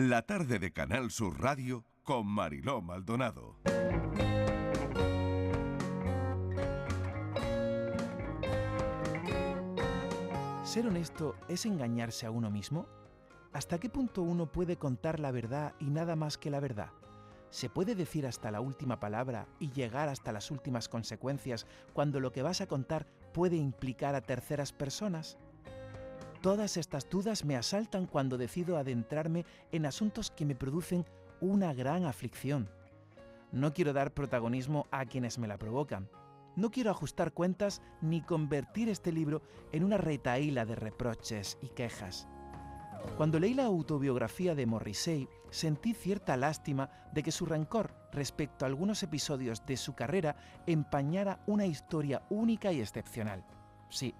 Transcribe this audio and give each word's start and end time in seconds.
La 0.00 0.22
tarde 0.22 0.60
de 0.60 0.72
Canal 0.72 1.10
Sur 1.10 1.40
Radio 1.40 1.84
con 2.04 2.24
Mariló 2.24 2.80
Maldonado. 2.80 3.56
¿Ser 10.62 10.86
honesto 10.86 11.34
es 11.48 11.66
engañarse 11.66 12.26
a 12.26 12.30
uno 12.30 12.48
mismo? 12.48 12.86
¿Hasta 13.52 13.80
qué 13.80 13.88
punto 13.88 14.22
uno 14.22 14.46
puede 14.46 14.76
contar 14.76 15.18
la 15.18 15.32
verdad 15.32 15.74
y 15.80 15.86
nada 15.86 16.14
más 16.14 16.38
que 16.38 16.52
la 16.52 16.60
verdad? 16.60 16.92
¿Se 17.50 17.68
puede 17.68 17.96
decir 17.96 18.24
hasta 18.24 18.52
la 18.52 18.60
última 18.60 19.00
palabra 19.00 19.48
y 19.58 19.72
llegar 19.72 20.08
hasta 20.08 20.30
las 20.30 20.52
últimas 20.52 20.88
consecuencias 20.88 21.66
cuando 21.92 22.20
lo 22.20 22.30
que 22.30 22.42
vas 22.42 22.60
a 22.60 22.68
contar 22.68 23.08
puede 23.34 23.56
implicar 23.56 24.14
a 24.14 24.20
terceras 24.20 24.72
personas? 24.72 25.38
Todas 26.40 26.76
estas 26.76 27.08
dudas 27.10 27.44
me 27.44 27.56
asaltan 27.56 28.06
cuando 28.06 28.38
decido 28.38 28.76
adentrarme 28.76 29.44
en 29.72 29.86
asuntos 29.86 30.30
que 30.30 30.46
me 30.46 30.54
producen 30.54 31.04
una 31.40 31.74
gran 31.74 32.04
aflicción. 32.04 32.68
No 33.50 33.72
quiero 33.72 33.92
dar 33.92 34.14
protagonismo 34.14 34.86
a 34.92 35.04
quienes 35.06 35.38
me 35.38 35.48
la 35.48 35.58
provocan. 35.58 36.08
No 36.54 36.70
quiero 36.70 36.90
ajustar 36.90 37.32
cuentas 37.32 37.82
ni 38.00 38.20
convertir 38.20 38.88
este 38.88 39.10
libro 39.10 39.42
en 39.72 39.82
una 39.82 39.98
retaíla 39.98 40.64
de 40.64 40.76
reproches 40.76 41.58
y 41.60 41.68
quejas. 41.68 42.28
Cuando 43.16 43.40
leí 43.40 43.54
la 43.54 43.64
autobiografía 43.64 44.54
de 44.54 44.66
Morrissey, 44.66 45.28
sentí 45.50 45.94
cierta 45.94 46.36
lástima 46.36 46.90
de 47.12 47.22
que 47.22 47.32
su 47.32 47.46
rencor 47.46 47.94
respecto 48.12 48.64
a 48.64 48.68
algunos 48.68 49.02
episodios 49.02 49.64
de 49.66 49.76
su 49.76 49.94
carrera 49.94 50.36
empañara 50.66 51.40
una 51.46 51.66
historia 51.66 52.22
única 52.28 52.70
y 52.72 52.80
excepcional. 52.80 53.44
Sí, 53.88 54.14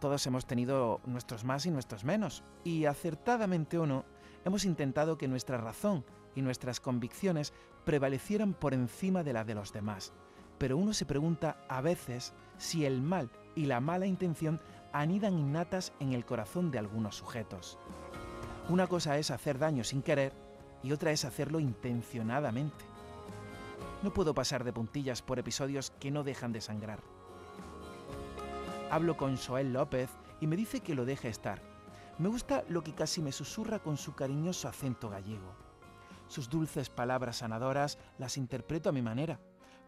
todos 0.00 0.26
hemos 0.26 0.46
tenido 0.46 1.00
nuestros 1.06 1.44
más 1.44 1.66
y 1.66 1.70
nuestros 1.70 2.04
menos, 2.04 2.42
y 2.64 2.84
acertadamente 2.84 3.78
o 3.78 3.86
no, 3.86 4.04
hemos 4.44 4.64
intentado 4.64 5.18
que 5.18 5.28
nuestra 5.28 5.58
razón 5.58 6.04
y 6.34 6.42
nuestras 6.42 6.80
convicciones 6.80 7.52
prevalecieran 7.84 8.54
por 8.54 8.74
encima 8.74 9.22
de 9.22 9.32
la 9.32 9.44
de 9.44 9.54
los 9.54 9.72
demás. 9.72 10.12
Pero 10.58 10.76
uno 10.76 10.92
se 10.92 11.06
pregunta 11.06 11.64
a 11.68 11.80
veces 11.80 12.32
si 12.58 12.84
el 12.84 13.00
mal 13.00 13.30
y 13.54 13.66
la 13.66 13.80
mala 13.80 14.06
intención 14.06 14.60
anidan 14.92 15.38
innatas 15.38 15.92
en 16.00 16.12
el 16.12 16.24
corazón 16.24 16.70
de 16.70 16.78
algunos 16.78 17.16
sujetos. 17.16 17.78
Una 18.68 18.86
cosa 18.86 19.18
es 19.18 19.30
hacer 19.30 19.58
daño 19.58 19.84
sin 19.84 20.02
querer 20.02 20.32
y 20.82 20.92
otra 20.92 21.10
es 21.12 21.24
hacerlo 21.24 21.60
intencionadamente. 21.60 22.84
No 24.02 24.12
puedo 24.12 24.34
pasar 24.34 24.64
de 24.64 24.72
puntillas 24.72 25.22
por 25.22 25.38
episodios 25.38 25.90
que 25.98 26.10
no 26.10 26.22
dejan 26.22 26.52
de 26.52 26.60
sangrar. 26.60 27.17
Hablo 28.90 29.18
con 29.18 29.36
Joel 29.36 29.74
López 29.74 30.08
y 30.40 30.46
me 30.46 30.56
dice 30.56 30.80
que 30.80 30.94
lo 30.94 31.04
deje 31.04 31.28
estar. 31.28 31.60
Me 32.18 32.28
gusta 32.28 32.64
lo 32.68 32.82
que 32.82 32.94
casi 32.94 33.20
me 33.20 33.32
susurra 33.32 33.80
con 33.80 33.98
su 33.98 34.14
cariñoso 34.14 34.66
acento 34.66 35.10
gallego. 35.10 35.54
Sus 36.26 36.48
dulces 36.48 36.88
palabras 36.88 37.36
sanadoras 37.36 37.98
las 38.16 38.38
interpreto 38.38 38.88
a 38.88 38.92
mi 38.92 39.02
manera, 39.02 39.40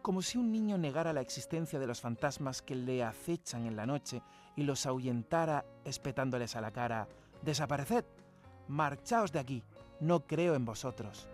como 0.03 0.21
si 0.21 0.37
un 0.37 0.51
niño 0.51 0.77
negara 0.77 1.13
la 1.13 1.21
existencia 1.21 1.79
de 1.79 1.87
los 1.87 1.99
fantasmas 1.99 2.61
que 2.61 2.75
le 2.75 3.03
acechan 3.03 3.65
en 3.65 3.75
la 3.75 3.87
noche 3.87 4.21
y 4.55 4.63
los 4.63 4.85
ahuyentara 4.85 5.65
espetándoles 5.83 6.55
a 6.55 6.61
la 6.61 6.71
cara, 6.71 7.07
Desapareced, 7.41 8.05
marchaos 8.67 9.31
de 9.31 9.39
aquí, 9.39 9.63
no 9.99 10.27
creo 10.27 10.53
en 10.53 10.63
vosotros. 10.63 11.27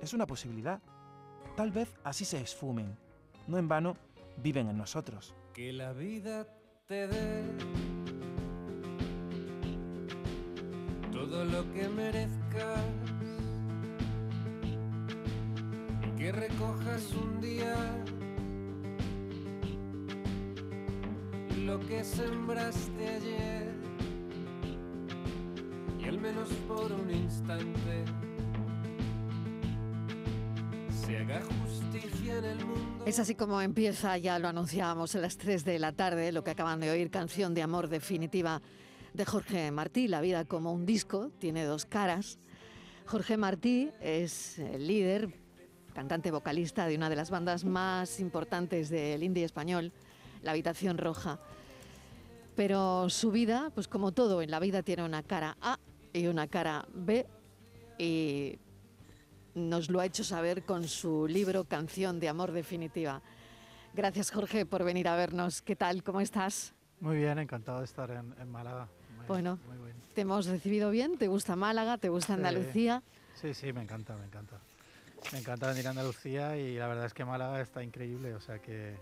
Es 0.00 0.14
una 0.14 0.26
posibilidad. 0.26 0.80
Tal 1.56 1.72
vez 1.72 1.94
así 2.04 2.24
se 2.24 2.40
esfumen. 2.40 2.96
No 3.46 3.58
en 3.58 3.68
vano 3.68 3.96
viven 4.38 4.68
en 4.68 4.78
nosotros. 4.78 5.34
Que 5.52 5.74
la 5.74 5.92
vida 5.92 6.46
te 6.86 7.06
dé 7.06 7.42
todo 11.12 11.44
lo 11.44 11.72
que 11.72 11.88
merezcas. 11.88 12.84
Que 16.16 16.30
recojas 16.30 17.12
un 17.14 17.40
día 17.40 17.74
lo 21.66 21.80
que 21.80 22.04
sembraste 22.04 23.08
ayer 23.08 23.72
y 25.98 26.04
al 26.08 26.20
menos 26.20 26.48
por 26.68 26.92
un 26.92 27.10
instante 27.10 28.04
se 31.12 31.18
haga 31.18 31.42
justicia 31.42 32.38
en 32.38 32.44
el 32.44 32.64
mundo. 32.64 33.04
Es 33.04 33.18
así 33.18 33.34
como 33.34 33.60
empieza, 33.60 34.16
ya 34.16 34.38
lo 34.38 34.48
anunciábamos 34.48 35.14
a 35.14 35.18
las 35.18 35.36
3 35.36 35.64
de 35.64 35.78
la 35.78 35.92
tarde, 35.92 36.32
lo 36.32 36.42
que 36.42 36.52
acaban 36.52 36.80
de 36.80 36.90
oír, 36.90 37.10
canción 37.10 37.52
de 37.52 37.62
amor 37.62 37.88
definitiva 37.88 38.62
de 39.12 39.24
Jorge 39.26 39.70
Martí, 39.70 40.08
La 40.08 40.22
vida 40.22 40.46
como 40.46 40.72
un 40.72 40.86
disco, 40.86 41.30
tiene 41.38 41.64
dos 41.64 41.84
caras. 41.84 42.38
Jorge 43.04 43.36
Martí 43.36 43.90
es 44.00 44.58
el 44.58 44.86
líder, 44.86 45.34
cantante 45.92 46.30
vocalista 46.30 46.86
de 46.86 46.96
una 46.96 47.10
de 47.10 47.16
las 47.16 47.28
bandas 47.30 47.64
más 47.64 48.18
importantes 48.18 48.88
del 48.88 49.22
indie 49.22 49.44
español, 49.44 49.92
La 50.42 50.52
Habitación 50.52 50.96
Roja. 50.96 51.40
Pero 52.56 53.10
su 53.10 53.30
vida, 53.30 53.70
pues 53.74 53.86
como 53.86 54.12
todo 54.12 54.40
en 54.40 54.50
la 54.50 54.60
vida, 54.60 54.82
tiene 54.82 55.04
una 55.04 55.22
cara 55.22 55.58
A 55.60 55.78
y 56.14 56.26
una 56.26 56.46
cara 56.46 56.86
B 56.94 57.26
y 57.98 58.58
nos 59.54 59.90
lo 59.90 60.00
ha 60.00 60.06
hecho 60.06 60.24
saber 60.24 60.64
con 60.64 60.88
su 60.88 61.26
libro 61.26 61.64
Canción 61.64 62.20
de 62.20 62.28
Amor 62.28 62.52
Definitiva. 62.52 63.20
Gracias 63.94 64.30
Jorge 64.30 64.64
por 64.66 64.84
venir 64.84 65.08
a 65.08 65.16
vernos. 65.16 65.60
¿Qué 65.62 65.76
tal? 65.76 66.02
¿Cómo 66.02 66.20
estás? 66.20 66.72
Muy 67.00 67.16
bien, 67.16 67.38
encantado 67.38 67.80
de 67.80 67.84
estar 67.84 68.10
en, 68.10 68.34
en 68.40 68.50
Málaga. 68.50 68.88
Muy, 69.16 69.26
bueno, 69.26 69.58
muy 69.68 69.76
bien. 69.84 69.96
¿te 70.14 70.22
hemos 70.22 70.46
recibido 70.46 70.90
bien? 70.90 71.18
¿Te 71.18 71.28
gusta 71.28 71.56
Málaga? 71.56 71.98
¿Te 71.98 72.08
gusta 72.08 72.34
Andalucía? 72.34 73.02
Sí, 73.34 73.54
sí, 73.54 73.72
me 73.72 73.82
encanta, 73.82 74.16
me 74.16 74.24
encanta. 74.24 74.58
Me 75.32 75.38
encanta 75.38 75.68
venir 75.68 75.86
a 75.86 75.90
Andalucía 75.90 76.56
y 76.56 76.76
la 76.76 76.86
verdad 76.88 77.06
es 77.06 77.14
que 77.14 77.24
Málaga 77.24 77.60
está 77.60 77.82
increíble, 77.82 78.34
o 78.34 78.40
sea 78.40 78.58
que 78.60 78.96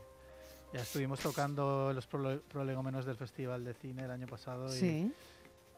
ya 0.75 0.81
estuvimos 0.81 1.21
tocando 1.21 1.93
los 1.95 2.09
prole- 2.09 2.41
prolegómenos 2.41 3.05
del 3.07 3.17
Festival 3.17 3.65
de 3.65 3.75
Cine 3.75 4.05
el 4.05 4.11
año 4.11 4.27
pasado 4.27 4.67
y, 4.75 4.79
Sí. 4.79 5.13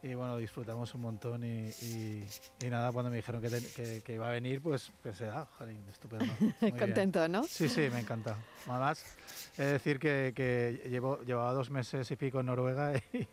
Y 0.05 0.15
bueno, 0.15 0.37
disfrutamos 0.37 0.93
un 0.97 1.01
montón 1.03 1.45
y, 1.45 1.69
y- 1.81 2.25
y 2.61 2.67
nada, 2.67 2.91
cuando 2.91 3.09
me 3.11 3.17
dijeron 3.19 3.41
que, 3.41 3.49
te- 3.51 3.67
que- 3.73 4.03
que 4.03 4.15
iba 4.15 4.29
a 4.29 4.33
venir, 4.33 4.61
pues 4.61 4.91
pensé, 5.01 5.27
ah, 5.29 5.47
jolín, 5.59 5.81
estupendo. 5.89 6.25
muy 6.41 6.55
bien. 6.61 6.77
Contento, 6.79 7.29
¿no? 7.29 7.45
Sí, 7.45 7.69
sí, 7.69 7.83
me 7.93 8.01
encanta. 8.01 8.37
Además, 8.67 9.05
he 9.57 9.63
de 9.63 9.73
decir 9.75 10.01
que, 10.01 10.33
que 10.35 10.89
llevo, 10.91 11.21
llevaba 11.23 11.53
dos 11.53 11.71
meses 11.71 12.11
y 12.11 12.17
pico 12.17 12.41
en 12.41 12.47
Noruega 12.47 12.95
y, 13.13 13.29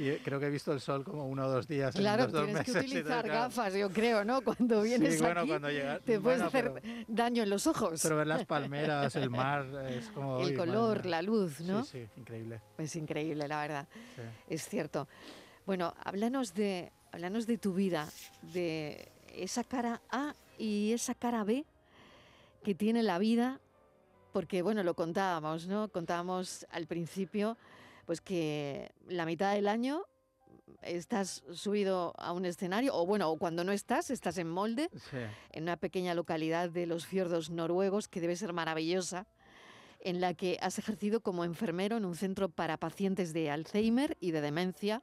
y 0.00 0.16
creo 0.24 0.38
que 0.38 0.46
he 0.46 0.50
visto 0.50 0.72
el 0.72 0.80
sol 0.80 1.02
como 1.02 1.26
uno 1.26 1.46
o 1.46 1.50
dos 1.50 1.66
días 1.66 1.94
Claro, 1.96 2.24
en 2.24 2.30
dos 2.32 2.44
tienes 2.44 2.64
que 2.64 2.72
meses. 2.72 2.84
y 2.84 2.86
utilizar 2.98 3.24
claro, 3.24 3.40
gafas, 3.40 3.74
yo 3.74 3.90
creo, 3.90 4.24
¿no? 4.24 4.42
Cuando 4.42 4.82
vienes 4.82 5.14
Sí, 5.16 5.20
bueno, 5.22 5.40
aquí, 5.40 5.48
cuando 5.48 5.68
te 5.68 6.20
puedes 6.20 6.22
bueno, 6.22 6.44
hacer 6.46 6.72
pero- 6.72 7.04
daño 7.08 7.42
en 7.42 7.50
los 7.50 7.66
ojos. 7.66 8.00
Pero 8.00 8.16
ver 8.16 8.28
las 8.28 8.44
palmeras, 8.46 9.16
el 9.16 9.28
mar, 9.30 9.66
es 9.88 10.08
como... 10.10 10.36
el 10.38 10.42
madre 10.52 10.56
color, 10.56 11.02
mía. 11.02 11.10
la 11.10 11.22
luz, 11.22 11.60
¿no? 11.62 11.84
Sí, 11.84 12.06
sí, 12.14 12.20
increíble. 12.20 12.60
Es 12.78 12.94
increíble, 12.94 13.48
la 13.48 13.60
verdad. 13.60 13.88
sí. 14.14 14.22
Es 14.54 14.68
cierto. 14.68 15.08
Bueno, 15.66 15.94
háblanos 16.04 16.54
de, 16.54 16.92
háblanos 17.12 17.46
de 17.46 17.58
tu 17.58 17.74
vida, 17.74 18.08
de 18.52 19.10
esa 19.34 19.64
cara 19.64 20.00
A 20.10 20.34
y 20.58 20.92
esa 20.92 21.14
cara 21.14 21.44
B 21.44 21.64
que 22.64 22.74
tiene 22.74 23.02
la 23.02 23.18
vida, 23.18 23.60
porque 24.32 24.62
bueno, 24.62 24.82
lo 24.82 24.94
contábamos, 24.94 25.66
¿no? 25.66 25.88
Contábamos 25.88 26.66
al 26.70 26.86
principio, 26.86 27.56
pues 28.06 28.20
que 28.20 28.92
la 29.08 29.24
mitad 29.26 29.54
del 29.54 29.68
año 29.68 30.04
estás 30.82 31.42
subido 31.52 32.14
a 32.18 32.32
un 32.32 32.44
escenario, 32.44 32.94
o 32.94 33.06
bueno, 33.06 33.30
o 33.30 33.38
cuando 33.38 33.64
no 33.64 33.72
estás, 33.72 34.10
estás 34.10 34.38
en 34.38 34.48
molde, 34.48 34.88
Sí. 35.10 35.16
en 35.52 35.64
una 35.64 35.76
pequeña 35.76 36.14
localidad 36.14 36.70
de 36.70 36.86
los 36.86 37.06
fiordos 37.06 37.50
noruegos 37.50 38.08
que 38.08 38.20
debe 38.20 38.36
ser 38.36 38.52
maravillosa, 38.52 39.26
en 40.00 40.20
la 40.20 40.32
que 40.34 40.58
has 40.62 40.78
ejercido 40.78 41.20
como 41.20 41.44
enfermero 41.44 41.96
en 41.98 42.04
un 42.04 42.16
centro 42.16 42.48
para 42.48 42.78
pacientes 42.78 43.32
de 43.32 43.50
Alzheimer 43.50 44.16
y 44.20 44.30
de 44.30 44.40
demencia, 44.40 45.02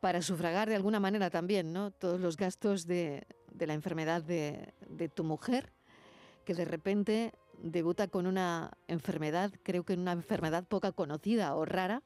para 0.00 0.22
sufragar 0.22 0.68
de 0.68 0.76
alguna 0.76 1.00
manera 1.00 1.30
también 1.30 1.72
¿no? 1.72 1.90
todos 1.90 2.20
los 2.20 2.36
gastos 2.36 2.86
de, 2.86 3.26
de 3.52 3.66
la 3.66 3.74
enfermedad 3.74 4.22
de, 4.22 4.74
de 4.88 5.08
tu 5.08 5.24
mujer, 5.24 5.72
que 6.44 6.54
de 6.54 6.64
repente 6.64 7.32
debuta 7.62 8.08
con 8.08 8.26
una 8.26 8.70
enfermedad, 8.86 9.52
creo 9.62 9.84
que 9.84 9.94
una 9.94 10.12
enfermedad 10.12 10.64
poca 10.64 10.92
conocida 10.92 11.54
o 11.56 11.64
rara, 11.64 12.02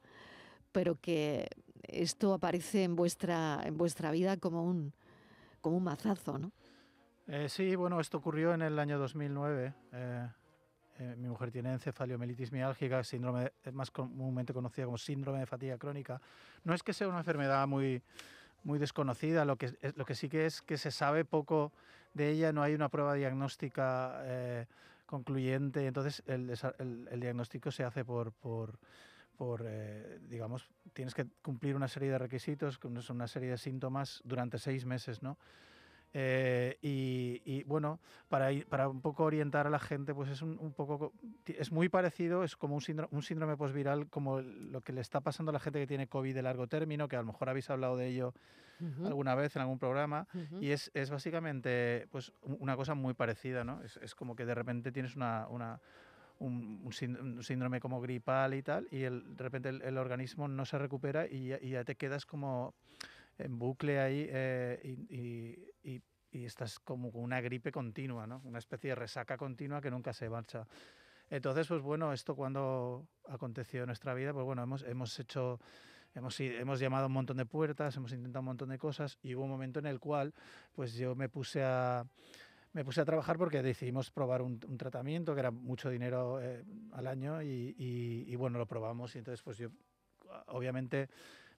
pero 0.73 0.97
que 1.01 1.49
esto 1.83 2.33
aparece 2.33 2.85
en 2.85 2.95
vuestra, 2.97 3.61
en 3.65 3.77
vuestra 3.77 4.11
vida 4.13 4.37
como 4.37 4.65
un, 4.65 4.93
como 5.61 5.77
un 5.77 5.85
mazazo, 5.85 6.39
¿no? 6.39 6.53
Eh, 7.27 7.49
sí, 7.49 7.77
bueno, 7.77 8.01
esto 8.01 8.19
ocurrió 8.19 8.55
en 8.55 8.63
el 8.63 8.79
año 8.79 8.99
2009. 8.99 9.75
eh, 9.93 10.29
eh, 11.01 11.17
mi 11.17 11.29
mujer 11.29 11.51
tiene 11.51 11.73
encefaliomelitis 11.73 12.53
miálgica, 12.53 13.03
síndrome 13.03 13.53
de- 13.65 13.73
más 13.73 13.91
comúnmente 13.91 14.53
conocida 14.53 14.85
como 14.85 14.99
síndrome 14.99 15.39
de 15.41 15.47
fatiga 15.47 15.79
crónica. 15.79 16.21
No 16.65 16.75
es 16.75 16.83
que 16.83 16.93
sea 16.93 17.09
una 17.09 17.19
enfermedad 17.19 17.67
muy, 17.67 18.03
muy 18.63 18.79
desconocida, 18.79 19.45
lo 19.47 19.57
que, 19.57 19.73
lo 19.97 20.05
que 20.05 20.15
sí 20.15 20.29
que 20.29 20.45
es 20.47 20.61
que 20.63 20.77
se 20.77 20.91
sabe 20.91 21.25
poco 21.25 21.73
de 22.13 22.29
ella, 22.31 22.53
no 22.53 22.63
hay 22.63 22.75
una 22.75 22.91
prueba 22.91 23.15
diagnóstica 23.15 24.21
eh, 24.25 24.67
concluyente, 25.07 25.87
entonces 25.87 26.23
el, 26.27 26.51
el- 26.79 27.09
el 27.11 27.21
diagnóstico 27.21 27.71
se 27.71 27.83
hace 27.85 28.05
por, 28.05 28.33
por, 28.33 28.79
por, 29.39 29.65
eh, 29.67 30.19
digamos, 30.29 30.69
tienes 30.93 31.15
que 31.15 31.27
cumplir 31.43 31.75
una 31.77 31.89
serie 31.89 32.11
de 32.11 32.19
requisitos, 32.19 32.79
una 33.09 33.27
serie 33.27 33.51
de 33.51 33.59
síntomas 33.59 34.21
durante 34.25 34.59
seis 34.59 34.85
meses, 34.85 35.23
¿no? 35.23 35.39
Eh, 36.13 36.77
y, 36.83 37.63
bueno, 37.65 38.01
para, 38.29 38.49
para 38.69 38.89
un 38.89 39.01
poco 39.01 39.25
orientar 39.25 39.67
a 39.67 39.71
la 39.71 39.79
gente, 39.79 40.15
pues 40.15 40.31
es 40.31 40.43
un, 40.43 40.59
un 40.59 40.73
poco, 40.73 41.13
es 41.47 41.71
muy 41.71 41.89
parecido, 41.89 42.43
es 42.43 42.57
como 42.57 42.75
un 42.75 42.81
síndrome, 42.81 43.09
un 43.13 43.23
síndrome 43.23 43.57
postviral, 43.57 44.09
como 44.09 44.41
lo 44.41 44.81
que 44.81 44.93
le 44.93 45.01
está 45.01 45.21
pasando 45.21 45.51
a 45.51 45.53
la 45.53 45.61
gente 45.61 45.79
que 45.79 45.87
tiene 45.87 46.09
COVID 46.09 46.35
de 46.35 46.43
largo 46.43 46.67
término, 46.67 47.09
que 47.09 47.17
a 47.17 47.21
lo 47.21 47.27
mejor 47.27 47.49
habéis 47.49 47.71
hablado 47.71 47.97
de 47.97 48.09
ello 48.09 48.35
alguna 49.05 49.35
vez 49.35 49.55
en 49.57 49.63
algún 49.63 49.79
programa, 49.79 50.27
y 50.59 50.71
es, 50.71 50.91
es, 50.95 51.11
básicamente 51.11 52.09
pues, 52.11 52.33
una 52.43 52.77
cosa 52.77 52.95
muy 52.95 53.13
parecida, 53.13 53.63
¿no? 53.63 53.83
Es, 53.83 53.99
es 53.99 54.15
como 54.15 54.35
que 54.35 54.47
de 54.47 54.55
repente 54.55 54.91
tienes 54.91 55.17
una, 55.17 55.47
una 55.49 55.81
un, 56.39 56.91
síndrome 57.43 57.79
como 57.79 58.01
gripal 58.01 58.55
y 58.55 58.63
tal, 58.63 58.89
y 58.91 59.03
el, 59.03 59.37
de 59.37 59.45
repente 59.45 59.69
el, 59.69 59.99
organismo 59.99 60.49
no 60.49 60.65
se 60.65 60.79
recupera 60.79 61.27
y 61.27 61.53
y 61.61 61.71
ya 61.71 61.85
te 61.85 61.97
quedas 61.97 62.25
como 62.25 62.75
en 63.45 63.59
bucle 63.59 64.01
ahí 64.01 64.27
eh, 64.29 64.81
y, 64.83 65.91
y, 65.91 66.03
y, 66.31 66.45
estás 66.45 66.79
como 66.79 67.11
con 67.11 67.23
una 67.23 67.41
gripe 67.41 67.73
continua, 67.73 68.27
¿no? 68.27 68.41
Una 68.45 68.59
especie 68.59 68.91
de 68.91 68.95
resaca 68.95 69.37
continua 69.37 69.81
que 69.81 69.91
nunca 69.91 70.13
se 70.13 70.29
marcha. 70.29 70.67
Entonces, 71.29 71.69
pues 71.69 71.81
bueno, 71.81 72.13
esto 72.13 72.35
cuando 72.35 73.07
aconteció 73.29 73.81
en 73.81 73.87
nuestra 73.87 74.15
vida, 74.15 74.33
pues 74.33 74.45
bueno, 74.45 74.63
hemos, 74.63 74.83
hemos 74.83 75.19
hecho, 75.19 75.61
hemos, 76.15 76.39
hemos 76.41 76.81
llamado 76.81 77.07
un 77.07 77.13
montón 77.13 77.37
de 77.37 77.47
puertas, 77.47 77.97
hemos 77.97 78.13
intentado 78.13 78.41
un 78.41 78.47
montón 78.47 78.69
de 78.71 78.79
cosas 78.79 79.19
y 79.23 79.35
hubo 79.35 79.45
un 79.45 79.51
momento 79.51 79.79
en 79.79 79.87
el 79.87 80.01
cual, 80.01 80.35
pues 80.73 80.95
yo 80.95 81.15
me 81.15 81.29
puse 81.29 81.63
a 81.63 82.05
me 82.73 82.85
puse 82.85 83.01
a 83.01 83.05
trabajar 83.05 83.37
porque 83.37 83.63
decidimos 83.63 84.13
probar 84.13 84.43
un, 84.43 84.61
tratamiento 84.79 85.35
que 85.35 85.41
era 85.41 85.51
mucho 85.51 85.91
dinero 85.91 86.41
eh, 86.41 86.65
al 86.93 87.09
año 87.09 87.43
y, 87.43 87.75
y, 87.77 88.25
y, 88.29 88.37
bueno, 88.37 88.59
lo 88.59 88.67
probamos 88.67 89.17
y 89.17 89.19
entonces 89.19 89.43
pues 89.43 89.59
yo 89.59 89.71
obviamente 90.47 91.09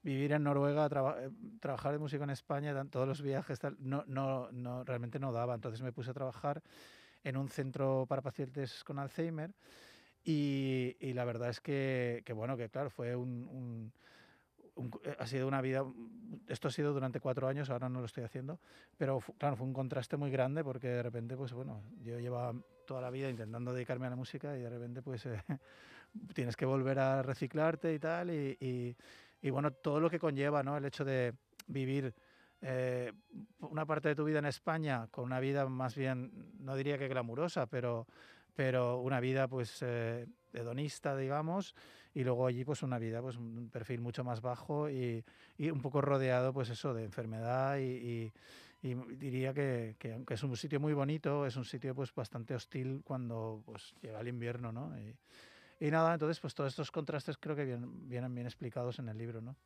vivir 0.02 0.32
en 0.32 0.42
Noruega, 0.42 0.86
eh, 0.86 1.30
trabajar 1.60 1.92
de 1.92 1.98
músico 1.98 2.24
en 2.24 2.30
España, 2.30 2.84
todos 2.90 3.06
los 3.06 3.22
viajes, 3.22 3.60
no, 3.78 4.04
no, 4.06 4.50
no, 4.52 4.84
realmente 4.84 5.18
no 5.18 5.32
daba. 5.32 5.54
Entonces 5.54 5.82
me 5.82 5.92
puse 5.92 6.10
a 6.10 6.14
trabajar 6.14 6.62
en 7.24 7.36
un 7.36 7.48
centro 7.48 8.06
para 8.08 8.22
pacientes 8.22 8.84
con 8.84 8.98
Alzheimer 8.98 9.54
y, 10.24 10.96
y 11.00 11.12
la 11.12 11.24
verdad 11.24 11.50
es 11.50 11.60
que, 11.60 12.22
que, 12.24 12.32
bueno, 12.32 12.56
que 12.56 12.68
claro, 12.68 12.90
fue 12.90 13.14
un, 13.14 13.92
eh, 15.04 15.16
ha 15.18 15.26
sido 15.26 15.46
una 15.46 15.60
vida, 15.60 15.84
esto 16.48 16.68
ha 16.68 16.70
sido 16.70 16.92
durante 16.92 17.20
cuatro 17.20 17.46
años, 17.46 17.70
ahora 17.70 17.88
no 17.88 18.00
lo 18.00 18.06
estoy 18.06 18.24
haciendo, 18.24 18.60
pero 18.96 19.20
claro, 19.38 19.56
fue 19.56 19.66
un 19.66 19.72
contraste 19.72 20.16
muy 20.16 20.30
grande 20.30 20.64
porque 20.64 20.88
de 20.88 21.02
repente, 21.02 21.36
pues 21.36 21.52
bueno, 21.52 21.82
yo 22.02 22.18
llevaba 22.18 22.54
toda 22.86 23.00
la 23.00 23.10
vida 23.10 23.28
intentando 23.28 23.72
dedicarme 23.72 24.06
a 24.06 24.10
la 24.10 24.16
música 24.16 24.56
y 24.56 24.62
de 24.62 24.70
repente 24.70 25.02
pues 25.02 25.26
eh, 25.26 25.42
tienes 26.34 26.56
que 26.56 26.64
volver 26.64 26.98
a 26.98 27.22
reciclarte 27.22 27.92
y 27.94 27.98
tal 27.98 28.30
y, 28.30 28.56
y 28.60 28.96
bueno, 29.50 29.72
todo 29.72 30.00
lo 30.00 30.08
que 30.08 30.18
conlleva, 30.18 30.62
¿no? 30.62 30.76
El 30.76 30.84
hecho 30.84 31.04
de 31.04 31.34
vivir 31.66 32.14
eh, 32.60 33.12
una 33.58 33.84
parte 33.84 34.08
de 34.08 34.14
tu 34.14 34.24
vida 34.24 34.38
en 34.38 34.46
España 34.46 35.08
con 35.10 35.24
una 35.24 35.40
vida 35.40 35.68
más 35.68 35.96
bien, 35.96 36.52
no 36.60 36.76
diría 36.76 36.96
que 36.96 37.08
glamurosa, 37.08 37.66
pero, 37.66 38.06
pero 38.54 39.00
una 39.00 39.18
vida 39.18 39.48
pues 39.48 39.78
eh, 39.82 40.26
hedonista, 40.52 41.16
digamos, 41.16 41.74
y 42.14 42.22
luego 42.22 42.46
allí 42.46 42.64
pues 42.64 42.84
una 42.84 42.98
vida, 42.98 43.20
pues 43.20 43.36
un 43.36 43.68
perfil 43.68 44.00
mucho 44.00 44.22
más 44.22 44.40
bajo 44.40 44.88
y, 44.88 45.24
y 45.58 45.70
un 45.70 45.80
poco 45.80 46.00
rodeado 46.00 46.52
pues 46.52 46.70
eso 46.70 46.94
de 46.94 47.04
enfermedad 47.04 47.78
y, 47.78 48.32
y, 48.82 48.94
diría 49.16 49.54
que, 49.54 49.96
que, 49.98 50.12
aunque 50.12 50.34
es 50.34 50.42
un 50.42 50.56
sitio 50.56 50.80
muy 50.80 50.92
bonito, 50.92 51.46
es 51.46 51.56
un 51.56 51.64
sitio 51.64 51.94
pues 51.94 52.14
bastante 52.14 52.54
hostil 52.54 53.02
cuando 53.04 53.62
pues 53.64 53.94
llega 54.02 54.20
el 54.20 54.28
invierno, 54.28 54.72
¿no? 54.72 54.96
Y 54.98 55.16
nada, 55.90 56.14
entonces 56.14 56.38
pues 56.38 56.54
todos 56.54 56.70
estos 56.70 56.90
contrastes 56.90 57.36
creo 57.38 57.56
que 57.56 57.64
vienen, 57.64 58.08
vienen 58.08 58.34
bien 58.34 58.46
explicados 58.46 58.98
en 58.98 59.08
el 59.08 59.18
libro, 59.18 59.40
¿no? 59.40 59.56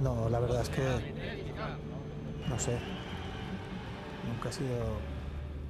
No, 0.00 0.30
la 0.30 0.40
verdad 0.40 0.62
es 0.62 0.70
que 0.70 0.82
no 2.48 2.58
sé. 2.58 2.78
Nunca 4.26 4.48
ha 4.48 4.52
sido 4.52 4.96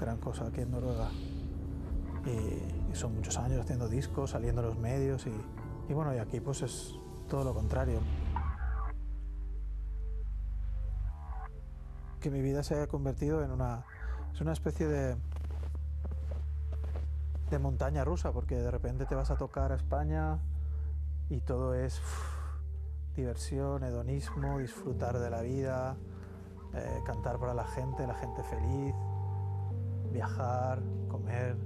gran 0.00 0.18
cosa 0.18 0.46
aquí 0.46 0.60
en 0.60 0.70
Noruega. 0.70 1.10
Y, 2.24 2.94
son 2.94 3.14
muchos 3.14 3.36
años 3.38 3.60
haciendo 3.60 3.88
discos, 3.88 4.30
saliendo 4.30 4.62
a 4.62 4.64
los 4.64 4.78
medios 4.78 5.26
y, 5.26 5.30
y 5.90 5.94
bueno, 5.94 6.14
y 6.14 6.18
aquí 6.18 6.40
pues 6.40 6.62
es 6.62 6.94
todo 7.28 7.44
lo 7.44 7.54
contrario. 7.54 8.00
Que 12.20 12.30
mi 12.30 12.40
vida 12.42 12.62
se 12.62 12.74
haya 12.74 12.86
convertido 12.86 13.42
en 13.42 13.50
una, 13.50 13.84
es 14.32 14.40
una 14.40 14.52
especie 14.52 14.86
de, 14.86 15.16
de 17.50 17.58
montaña 17.58 18.04
rusa, 18.04 18.32
porque 18.32 18.56
de 18.56 18.70
repente 18.70 19.06
te 19.06 19.14
vas 19.14 19.30
a 19.30 19.36
tocar 19.36 19.72
a 19.72 19.76
España 19.76 20.38
y 21.28 21.40
todo 21.40 21.74
es 21.74 22.00
diversión, 23.16 23.82
hedonismo, 23.84 24.58
disfrutar 24.58 25.18
de 25.18 25.30
la 25.30 25.42
vida, 25.42 25.96
eh, 26.74 27.00
cantar 27.04 27.38
para 27.38 27.54
la 27.54 27.64
gente, 27.64 28.06
la 28.06 28.14
gente 28.14 28.42
feliz, 28.44 28.94
viajar, 30.12 30.82
comer, 31.08 31.56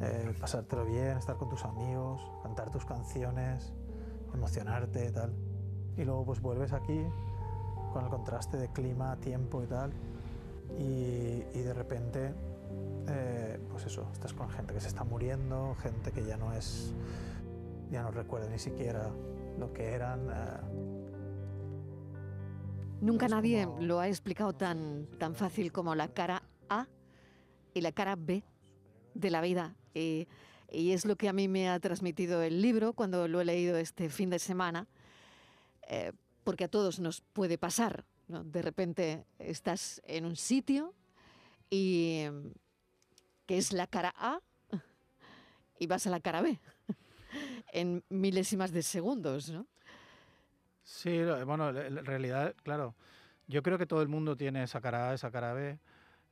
eh, 0.00 0.34
pasártelo 0.40 0.84
bien, 0.84 1.16
estar 1.16 1.36
con 1.36 1.48
tus 1.48 1.64
amigos, 1.64 2.20
cantar 2.42 2.70
tus 2.70 2.84
canciones, 2.84 3.72
emocionarte 4.32 5.08
y 5.08 5.12
tal. 5.12 5.34
Y 5.96 6.04
luego 6.04 6.24
pues 6.24 6.40
vuelves 6.40 6.72
aquí 6.72 7.04
con 7.94 8.04
el 8.04 8.10
contraste 8.10 8.56
de 8.56 8.68
clima, 8.68 9.16
tiempo 9.20 9.62
y 9.62 9.66
tal. 9.66 9.92
Y, 10.80 11.44
y 11.56 11.62
de 11.62 11.72
repente, 11.72 12.34
eh, 13.08 13.60
pues 13.70 13.86
eso, 13.86 14.08
estás 14.12 14.34
con 14.34 14.50
gente 14.50 14.74
que 14.74 14.80
se 14.80 14.88
está 14.88 15.04
muriendo, 15.04 15.76
gente 15.80 16.10
que 16.10 16.24
ya 16.24 16.36
no 16.36 16.52
es, 16.52 16.92
ya 17.92 18.02
no 18.02 18.10
recuerda 18.10 18.48
ni 18.48 18.58
siquiera 18.58 19.10
lo 19.60 19.72
que 19.72 19.92
eran. 19.92 20.28
Eh. 20.28 20.60
Nunca 23.00 23.28
nadie 23.28 23.68
lo 23.78 24.00
ha 24.00 24.08
explicado 24.08 24.52
tan, 24.54 25.06
tan 25.20 25.36
fácil 25.36 25.70
como 25.70 25.94
la 25.94 26.08
cara 26.08 26.42
A 26.68 26.88
y 27.74 27.80
la 27.80 27.92
cara 27.92 28.16
B 28.16 28.42
de 29.14 29.30
la 29.30 29.40
vida. 29.40 29.76
Y, 29.94 30.26
y 30.68 30.90
es 30.90 31.04
lo 31.04 31.14
que 31.14 31.28
a 31.28 31.32
mí 31.32 31.46
me 31.46 31.70
ha 31.70 31.78
transmitido 31.78 32.42
el 32.42 32.60
libro 32.60 32.92
cuando 32.92 33.28
lo 33.28 33.40
he 33.40 33.44
leído 33.44 33.76
este 33.76 34.08
fin 34.08 34.30
de 34.30 34.40
semana. 34.40 34.88
Eh, 35.86 36.10
porque 36.44 36.64
a 36.64 36.68
todos 36.68 37.00
nos 37.00 37.20
puede 37.20 37.58
pasar. 37.58 38.04
De 38.28 38.62
repente 38.62 39.26
estás 39.38 40.00
en 40.04 40.24
un 40.24 40.36
sitio 40.36 40.94
y 41.70 42.24
que 43.46 43.58
es 43.58 43.72
la 43.72 43.86
cara 43.86 44.14
A 44.16 44.40
y 45.78 45.86
vas 45.86 46.06
a 46.06 46.10
la 46.10 46.20
cara 46.20 46.40
B 46.40 46.58
en 47.72 48.04
milésimas 48.08 48.72
de 48.72 48.82
segundos, 48.82 49.50
¿no? 49.50 49.66
Sí, 50.82 51.18
bueno, 51.46 51.70
en 51.70 52.04
realidad, 52.04 52.54
claro, 52.62 52.94
yo 53.46 53.62
creo 53.62 53.78
que 53.78 53.86
todo 53.86 54.02
el 54.02 54.08
mundo 54.08 54.36
tiene 54.36 54.62
esa 54.62 54.82
cara 54.82 55.10
A, 55.10 55.14
esa 55.14 55.30
cara 55.30 55.54
B. 55.54 55.78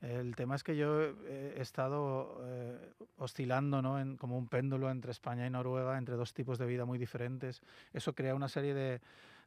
El 0.02 0.34
tema 0.34 0.56
es 0.56 0.64
que 0.64 0.76
yo 0.76 1.00
he 1.00 1.60
estado 1.60 2.40
eh, 2.44 2.92
oscilando 3.16 3.80
¿no? 3.80 4.00
en, 4.00 4.16
como 4.16 4.36
un 4.36 4.48
péndulo 4.48 4.90
entre 4.90 5.12
España 5.12 5.46
y 5.46 5.50
Noruega, 5.50 5.96
entre 5.96 6.16
dos 6.16 6.34
tipos 6.34 6.58
de 6.58 6.66
vida 6.66 6.84
muy 6.84 6.98
diferentes. 6.98 7.62
Eso 7.92 8.12
crea 8.14 8.34
una 8.34 8.48
serie 8.48 8.74
de, 8.74 9.00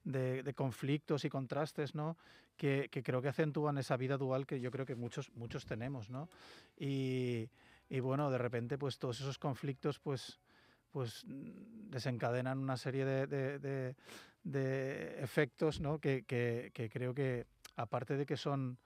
de, 0.06 0.54
conflictos 0.54 1.26
y 1.26 1.30
contrastes, 1.30 1.96
¿no? 1.96 2.18
Que, 2.56 2.90
creo 3.04 3.22
que 3.22 3.28
acentúan 3.28 3.78
esa 3.78 3.98
vida 3.98 4.18
dual 4.18 4.46
que 4.46 4.62
yo 4.62 4.72
creo 4.72 4.86
que 4.86 4.96
muchos, 4.96 5.32
muchos 5.36 5.66
tenemos, 5.66 6.10
¿no? 6.10 6.30
Y, 6.78 7.50
bueno, 8.02 8.32
de 8.32 8.38
repente, 8.38 8.78
pues 8.78 8.98
todos 8.98 9.20
esos 9.20 9.38
conflictos, 9.38 10.00
pues, 10.00 10.40
pues 10.92 11.26
desencadenan 11.26 12.60
una 12.60 12.78
serie 12.78 13.06
de, 13.06 13.96
efectos, 15.20 15.82
¿no? 15.82 16.00
Que, 16.00 16.24
creo 16.92 17.14
que, 17.14 17.46
aparte 17.76 18.16
de 18.16 18.26
que 18.26 18.38
son 18.38 18.78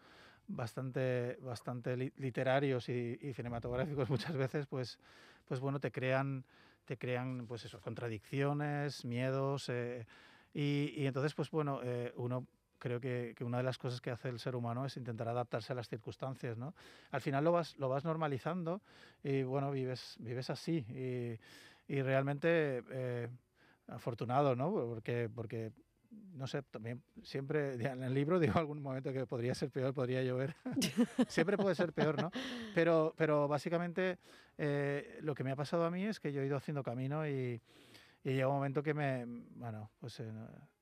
bastante, 0.48 1.38
bastante 1.42 1.96
literarios 2.18 2.90
y, 2.90 3.34
cinematográficos 3.34 4.10
muchas 4.10 4.36
veces, 4.36 4.66
pues, 4.66 4.98
pues 5.46 5.60
bueno, 5.60 5.80
te 5.80 5.92
crean, 5.92 6.46
te 6.86 6.98
crean 6.98 7.46
pues 7.46 7.66
eso, 7.66 7.80
contradicciones, 7.82 9.06
miedos, 9.06 9.70
eh, 9.70 10.08
y, 10.54 11.06
entonces, 11.06 11.34
pues 11.34 11.52
bueno, 11.52 11.82
eh, 11.84 12.14
uno 12.16 12.48
creo 12.80 13.00
que, 13.00 13.36
una 13.42 13.58
de 13.58 13.64
las 13.64 13.78
cosas 13.78 14.02
que 14.02 14.10
hace 14.10 14.30
el 14.30 14.40
ser 14.40 14.56
humano 14.56 14.86
es 14.86 14.98
intentar 14.98 15.28
adaptarse 15.28 15.74
a 15.74 15.76
las 15.76 15.90
circunstancias, 15.90 16.58
¿no? 16.58 16.74
Al 17.12 17.22
final 17.22 17.44
lo 17.44 17.52
vas, 17.52 17.78
lo 17.78 17.90
vas 17.90 18.06
normalizando 18.06 18.82
y 19.24 19.44
bueno, 19.44 19.70
vives, 19.70 20.16
vives 20.20 20.50
así 20.50 20.86
y, 20.90 21.94
y 21.94 22.02
realmente 22.02 22.84
eh, 22.90 23.28
afortunado, 23.88 24.56
¿no? 24.56 24.72
Porque, 24.72 25.30
porque 25.34 25.74
no 26.12 26.48
sé, 26.48 26.62
también 26.64 27.04
siempre 27.24 27.74
en 27.74 28.04
el 28.04 28.14
libro 28.14 28.40
digo 28.40 28.58
algún 28.58 28.82
momento 28.82 29.12
que 29.14 29.26
podría 29.26 29.54
ser 29.54 29.70
peor, 29.70 29.94
podría 29.94 30.24
llover. 30.24 30.56
siempre 31.28 31.58
puede 31.58 31.76
ser 31.76 31.94
peor, 31.94 32.22
¿no? 32.22 32.32
Pero, 32.74 33.14
pero 33.18 33.48
básicamente 33.48 34.18
eh, 34.58 35.20
lo 35.22 35.36
que 35.36 35.44
me 35.44 35.52
ha 35.52 35.56
pasado 35.56 35.86
a 35.86 35.92
mí 35.92 36.06
es 36.06 36.20
que 36.20 36.32
yo 36.32 36.42
he 36.42 36.46
ido 36.46 36.58
haciendo 36.58 36.84
camino 36.84 37.28
y, 37.28 37.62
y 38.24 38.32
llega 38.32 38.48
un 38.48 38.56
momento 38.56 38.84
que 38.84 38.94
me, 38.94 39.26
bueno, 39.26 39.92
pues 40.00 40.20
eh, 40.20 40.32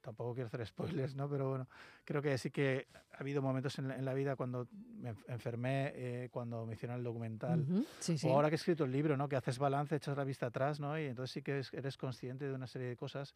tampoco 0.01 0.33
quiero 0.33 0.47
hacer 0.47 0.65
spoilers, 0.67 1.15
¿no? 1.15 1.29
Pero 1.29 1.49
bueno, 1.49 1.67
creo 2.03 2.21
que 2.21 2.37
sí 2.37 2.49
que 2.51 2.87
ha 3.13 3.17
habido 3.19 3.41
momentos 3.41 3.77
en 3.79 3.87
la, 3.89 3.95
en 3.95 4.05
la 4.05 4.13
vida 4.13 4.35
cuando 4.35 4.67
me 4.99 5.11
enf- 5.13 5.23
enfermé, 5.27 5.91
eh, 5.95 6.29
cuando 6.31 6.65
me 6.65 6.73
hicieron 6.73 6.97
el 6.97 7.03
documental, 7.03 7.61
Ujú, 7.61 7.85
Sí, 7.99 8.17
sí. 8.17 8.27
o 8.27 8.31
ahora 8.33 8.49
que 8.49 8.55
he 8.55 8.57
escrito 8.57 8.85
el 8.85 8.91
libro, 8.91 9.15
¿no? 9.17 9.27
Que 9.29 9.35
haces 9.35 9.59
balance, 9.59 9.95
echas 9.95 10.17
la 10.17 10.23
vista 10.23 10.47
atrás, 10.47 10.79
¿no? 10.79 10.97
Y 10.99 11.05
entonces 11.05 11.31
sí 11.33 11.41
que 11.41 11.59
es- 11.59 11.73
eres 11.73 11.97
consciente 11.97 12.45
de 12.47 12.53
una 12.53 12.67
serie 12.67 12.87
de 12.87 12.95
cosas 12.95 13.33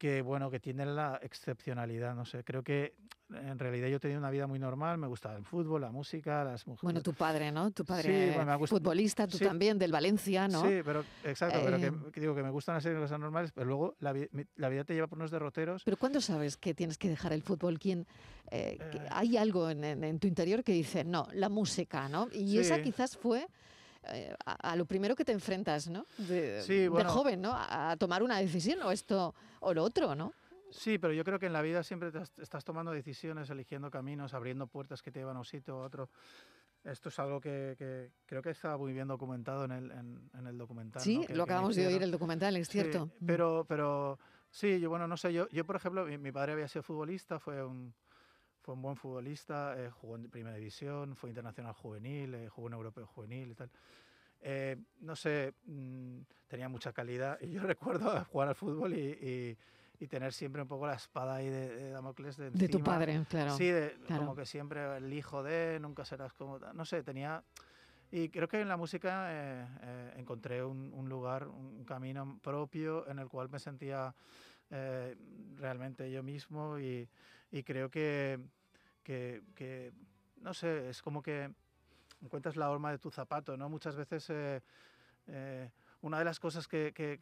que, 0.00 0.22
bueno, 0.22 0.50
que 0.50 0.58
tienen 0.60 0.96
la 0.96 1.20
excepcionalidad, 1.22 2.14
no 2.14 2.24
sé. 2.24 2.42
Creo 2.42 2.62
que 2.62 2.94
en 3.28 3.58
realidad 3.58 3.86
yo 3.88 3.96
he 3.96 4.00
tenido 4.00 4.18
una 4.18 4.30
vida 4.30 4.46
muy 4.46 4.58
normal, 4.58 4.96
me 4.96 5.06
gustaba 5.06 5.36
el 5.36 5.44
fútbol, 5.44 5.82
la 5.82 5.90
música, 5.90 6.42
las 6.42 6.66
mujeres. 6.66 6.82
Bueno, 6.82 7.02
tu 7.02 7.12
padre, 7.12 7.52
¿no? 7.52 7.70
Tu 7.70 7.82
Sí, 7.82 7.86
padre 7.86 8.26
bueno, 8.30 8.46
me 8.46 8.52
ha 8.52 8.56
gust- 8.56 8.70
futbolista, 8.70 9.26
tú 9.26 9.36
sí. 9.36 9.44
también, 9.44 9.78
del 9.78 9.92
Valencia, 9.92 10.48
¿no? 10.48 10.62
Sí, 10.62 10.80
pero 10.82 11.04
exacto, 11.22 11.60
pero 11.62 11.76
Eh, 11.76 11.80
que, 12.06 12.12
que 12.12 12.20
digo 12.20 12.34
que 12.34 12.42
me 12.42 12.48
gustan 12.48 12.80
de 12.82 12.94
cosas 12.94 13.20
normales, 13.20 13.52
pero 13.52 13.66
luego 13.66 13.94
la, 14.00 14.14
la 14.56 14.68
vida 14.70 14.84
te 14.84 14.94
lleva 14.94 15.06
por 15.06 15.18
unos 15.18 15.30
derroteros. 15.30 15.84
Pero 15.84 15.98
¿cuándo 15.98 16.22
sabes 16.22 16.56
que 16.56 16.72
tienes 16.72 16.96
que 16.96 17.10
dejar 17.10 17.34
el 17.34 17.42
fútbol? 17.42 17.78
¿Quién, 17.78 18.06
eh, 18.50 18.78
Eh. 18.80 19.06
hay 19.10 19.36
algo 19.36 19.68
en, 19.68 19.84
en- 19.84 20.02
en 20.02 20.18
tu 20.18 20.26
interior 20.26 20.64
que 20.64 20.72
dice, 20.72 21.04
no, 21.04 21.28
la 21.34 21.50
música, 21.50 22.08
¿no? 22.08 22.26
Y 22.32 22.56
esa 22.58 22.76
Sí. 22.76 22.82
quizás 22.84 23.18
fue 23.18 23.46
eh, 24.04 24.34
a, 24.44 24.72
a 24.72 24.76
lo 24.76 24.84
primero 24.86 25.14
que 25.14 25.24
te 25.24 25.32
enfrentas, 25.32 25.88
¿no? 25.88 26.06
De, 26.18 26.62
Sí, 26.62 26.74
de 26.80 26.88
bueno. 26.88 27.10
joven, 27.10 27.40
¿no? 27.40 27.52
A, 27.52 27.90
a 27.92 27.96
tomar 27.96 28.22
una 28.22 28.38
decisión, 28.38 28.80
o 28.82 28.90
esto 28.92 29.34
o 29.60 29.74
lo 29.74 29.84
otro, 29.84 30.14
¿no? 30.14 30.32
Sí, 30.70 30.98
pero 30.98 31.12
yo 31.12 31.24
creo 31.24 31.38
que 31.38 31.46
en 31.46 31.52
la 31.52 31.62
vida 31.62 31.82
siempre 31.82 32.12
te 32.12 32.20
estás 32.40 32.64
tomando 32.64 32.92
decisiones, 32.92 33.50
eligiendo 33.50 33.90
caminos, 33.90 34.34
abriendo 34.34 34.66
puertas 34.68 35.02
que 35.02 35.10
te 35.10 35.18
llevan 35.18 35.36
a 35.36 35.40
un 35.40 35.44
sitio 35.44 35.76
u 35.76 35.80
otro. 35.80 36.08
Esto 36.84 37.08
es 37.10 37.18
algo 37.18 37.40
que, 37.40 37.74
que 37.76 38.10
creo 38.24 38.40
que 38.40 38.50
está 38.50 38.76
muy 38.78 38.92
bien 38.92 39.06
documentado 39.08 39.64
en 39.64 39.72
el, 39.72 39.90
en, 39.90 40.30
en 40.32 40.46
el 40.46 40.56
documental. 40.56 41.02
Sí, 41.02 41.18
¿no? 41.18 41.26
que- 41.26 41.34
lo 41.34 41.42
acabamos 41.42 41.76
de 41.76 41.86
oír 41.86 42.02
el 42.02 42.10
documental, 42.10 42.56
es 42.56 42.68
Sí, 42.68 42.80
cierto. 42.80 43.06
Mm. 43.20 43.26
pero, 43.26 43.66
pero 43.68 44.18
sí, 44.48 44.80
yo 44.80 44.88
bueno, 44.88 45.06
no 45.06 45.16
sé, 45.18 45.32
yo, 45.32 45.46
yo 45.50 45.66
por 45.66 45.76
ejemplo, 45.76 46.06
mi, 46.06 46.16
mi 46.16 46.32
padre 46.32 46.52
había 46.52 46.68
sido 46.68 46.82
futbolista, 46.82 47.38
fue 47.38 47.62
un, 47.62 47.92
fue 48.60 48.74
un 48.74 48.82
buen 48.82 48.96
futbolista, 48.96 49.74
eh, 49.78 49.90
jugó 49.90 50.16
en 50.16 50.30
primera 50.30 50.56
división, 50.56 51.16
fue 51.16 51.30
internacional 51.30 51.72
juvenil, 51.72 52.34
eh, 52.34 52.48
jugó 52.48 52.68
en 52.68 52.74
europeo 52.74 53.06
juvenil 53.06 53.50
y 53.50 53.54
tal. 53.54 53.70
Eh, 54.42 54.76
no 55.00 55.16
sé, 55.16 55.54
mm, 55.64 56.20
tenía 56.46 56.68
mucha 56.68 56.92
calidad 56.92 57.38
y 57.40 57.50
yo 57.52 57.62
recuerdo 57.66 58.24
jugar 58.26 58.48
al 58.48 58.54
fútbol 58.54 58.94
y, 58.94 58.98
y- 59.00 59.58
y 60.02 60.06
tener 60.08 60.32
siempre 60.32 60.62
un 60.62 60.68
poco 60.68 60.86
la 60.86 60.94
espada 60.94 61.34
ahí 61.34 61.50
de, 61.50 61.68
de 61.76 61.90
Damocles 61.90 62.38
de, 62.38 62.50
de 62.50 62.68
tu 62.68 62.82
padre, 62.82 63.22
claro. 63.28 63.50
Sí, 63.56 63.66
de- 63.68 63.98
claro. 64.06 64.22
como 64.22 64.34
que 64.34 64.46
siempre 64.46 64.96
el 64.96 65.12
hijo 65.12 65.42
de, 65.42 65.78
nunca 65.78 66.06
serás 66.06 66.32
como... 66.32 66.58
No 66.58 66.84
sé, 66.86 67.02
tenía... 67.02 67.44
Y 68.10 68.30
creo 68.30 68.48
que 68.48 68.60
en 68.62 68.68
la 68.68 68.76
música 68.78 69.28
eh, 69.30 69.66
eh, 69.82 70.12
encontré 70.16 70.64
un, 70.64 70.90
un 70.94 71.08
lugar, 71.08 71.46
un 71.48 71.84
camino 71.84 72.38
propio 72.42 73.06
en 73.08 73.18
el 73.18 73.28
cual 73.28 73.50
me 73.50 73.58
sentía 73.58 74.14
eh, 74.70 75.16
realmente 75.56 76.10
yo 76.10 76.22
mismo 76.22 76.78
y, 76.78 77.08
y 77.50 77.62
creo 77.62 77.90
que, 77.90 78.38
que, 79.02 79.92
no 80.36 80.54
sé, 80.54 80.88
es 80.88 81.02
como 81.02 81.22
que 81.22 81.52
encuentras 82.22 82.56
la 82.56 82.70
horma 82.70 82.90
de 82.90 82.98
tu 82.98 83.10
zapato, 83.10 83.56
¿no? 83.56 83.68
Muchas 83.68 83.96
veces 83.96 84.28
eh, 84.30 84.62
eh, 85.26 85.70
una 86.02 86.18
de 86.18 86.24
las 86.24 86.40
cosas 86.40 86.66
que, 86.66 86.92
que, 86.92 87.18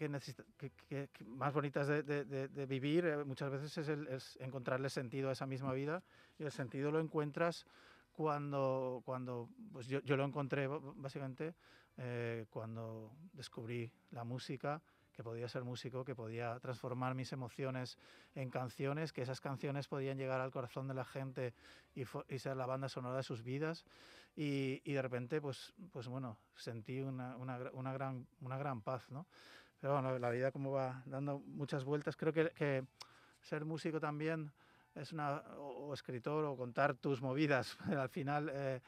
más 1.26 1.52
bonitas 1.52 1.86
de, 1.86 2.66
vivir 2.66 3.06
eh, 3.06 3.24
muchas 3.24 3.50
veces 3.50 3.76
es, 3.78 3.88
el- 3.88 4.08
encontrarle 4.40 4.90
sentido 4.90 5.28
a 5.28 5.32
esa 5.32 5.46
misma 5.46 5.72
vida 5.72 6.02
y 6.38 6.44
el 6.44 6.52
sentido 6.52 6.90
lo 6.90 7.00
encuentras 7.00 7.66
cuando, 8.12 9.02
cuando 9.04 9.48
pues 9.72 9.86
yo, 9.86 10.00
yo 10.00 10.16
lo 10.16 10.24
encontré 10.24 10.66
básicamente 10.66 11.54
eh, 11.96 12.46
cuando 12.50 13.12
descubrí 13.32 13.90
la 14.10 14.24
música, 14.24 14.82
que 15.18 15.24
podía 15.24 15.48
ser 15.48 15.64
músico, 15.64 16.04
que 16.04 16.14
podía 16.14 16.60
transformar 16.60 17.16
mis 17.16 17.32
emociones 17.32 17.98
en 18.36 18.50
canciones, 18.50 19.12
que 19.12 19.22
esas 19.22 19.40
canciones 19.40 19.88
podían 19.88 20.16
llegar 20.16 20.40
al 20.40 20.52
corazón 20.52 20.86
de 20.86 20.94
la 20.94 21.04
gente 21.04 21.54
y, 21.96 22.04
y 22.28 22.38
ser 22.38 22.56
la 22.56 22.66
banda 22.66 22.88
sonora 22.88 23.16
de 23.16 23.24
sus 23.24 23.42
vidas. 23.42 23.84
Y, 24.36 24.80
y 24.84 24.92
de 24.92 25.02
repente, 25.02 25.40
pues, 25.40 25.74
pues 25.90 26.06
bueno, 26.06 26.38
sentí 26.54 27.00
una, 27.00 27.36
una, 27.36 27.58
una 27.72 27.92
gran, 27.92 28.28
una 28.42 28.58
gran 28.58 28.80
paz, 28.80 29.10
¿no? 29.10 29.26
Pero 29.80 29.94
bueno, 29.94 30.16
la 30.20 30.30
vida 30.30 30.52
como 30.52 30.70
va 30.70 31.02
dando 31.04 31.40
muchas 31.40 31.82
vueltas, 31.82 32.16
creo 32.16 32.32
que, 32.32 32.50
que 32.50 32.84
ser 33.42 33.64
músico 33.64 33.98
también 33.98 34.52
es 34.94 35.12
una, 35.12 35.38
o, 35.56 35.88
o 35.88 35.94
escritor 35.94 36.44
o 36.44 36.56
contar 36.56 36.94
tus 36.94 37.20
movidas, 37.20 37.76
al 37.90 38.08
final 38.08 38.52
eh, 38.54 38.80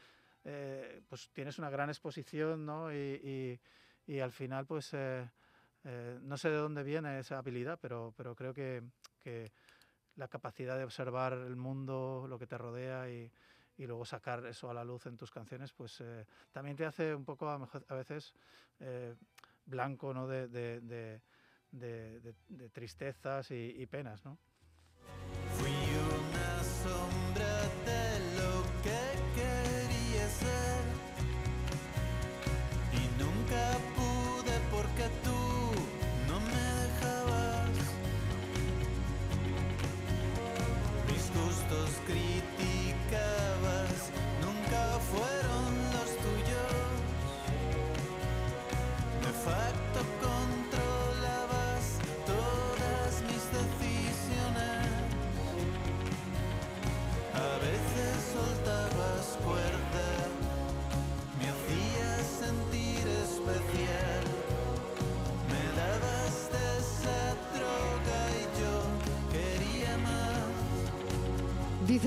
eh, 0.44 1.02
pues 1.08 1.28
tienes 1.32 1.58
una 1.58 1.70
gran 1.70 1.88
exposición, 1.88 2.64
¿no? 2.64 2.92
Y, 2.92 3.58
y, 4.06 4.12
y 4.12 4.20
al 4.20 4.30
final, 4.30 4.64
pues 4.64 4.90
eh, 4.92 5.28
eh, 5.84 6.18
no 6.22 6.36
sé 6.36 6.50
de 6.50 6.56
dónde 6.56 6.82
viene 6.82 7.18
esa 7.18 7.38
habilidad, 7.38 7.78
pero, 7.80 8.12
pero 8.16 8.34
creo 8.34 8.52
que, 8.54 8.82
que 9.18 9.52
la 10.16 10.28
capacidad 10.28 10.76
de 10.76 10.84
observar 10.84 11.32
el 11.32 11.56
mundo, 11.56 12.26
lo 12.28 12.38
que 12.38 12.46
te 12.46 12.58
rodea 12.58 13.08
y, 13.10 13.30
y 13.78 13.86
luego 13.86 14.04
sacar 14.04 14.44
eso 14.46 14.68
a 14.70 14.74
la 14.74 14.84
luz 14.84 15.06
en 15.06 15.16
tus 15.16 15.30
canciones, 15.30 15.72
pues 15.72 16.00
eh, 16.00 16.26
también 16.52 16.76
te 16.76 16.84
hace 16.84 17.14
un 17.14 17.24
poco 17.24 17.48
a, 17.48 17.68
a 17.88 17.94
veces 17.94 18.34
eh, 18.80 19.14
blanco 19.64 20.12
¿no? 20.12 20.26
de- 20.26 20.48
de- 20.48 20.80
de 22.48 22.68
tristezas 22.70 23.50
y, 23.50 23.74
y 23.76 23.86
penas. 23.86 24.24
¿no? 24.24 24.38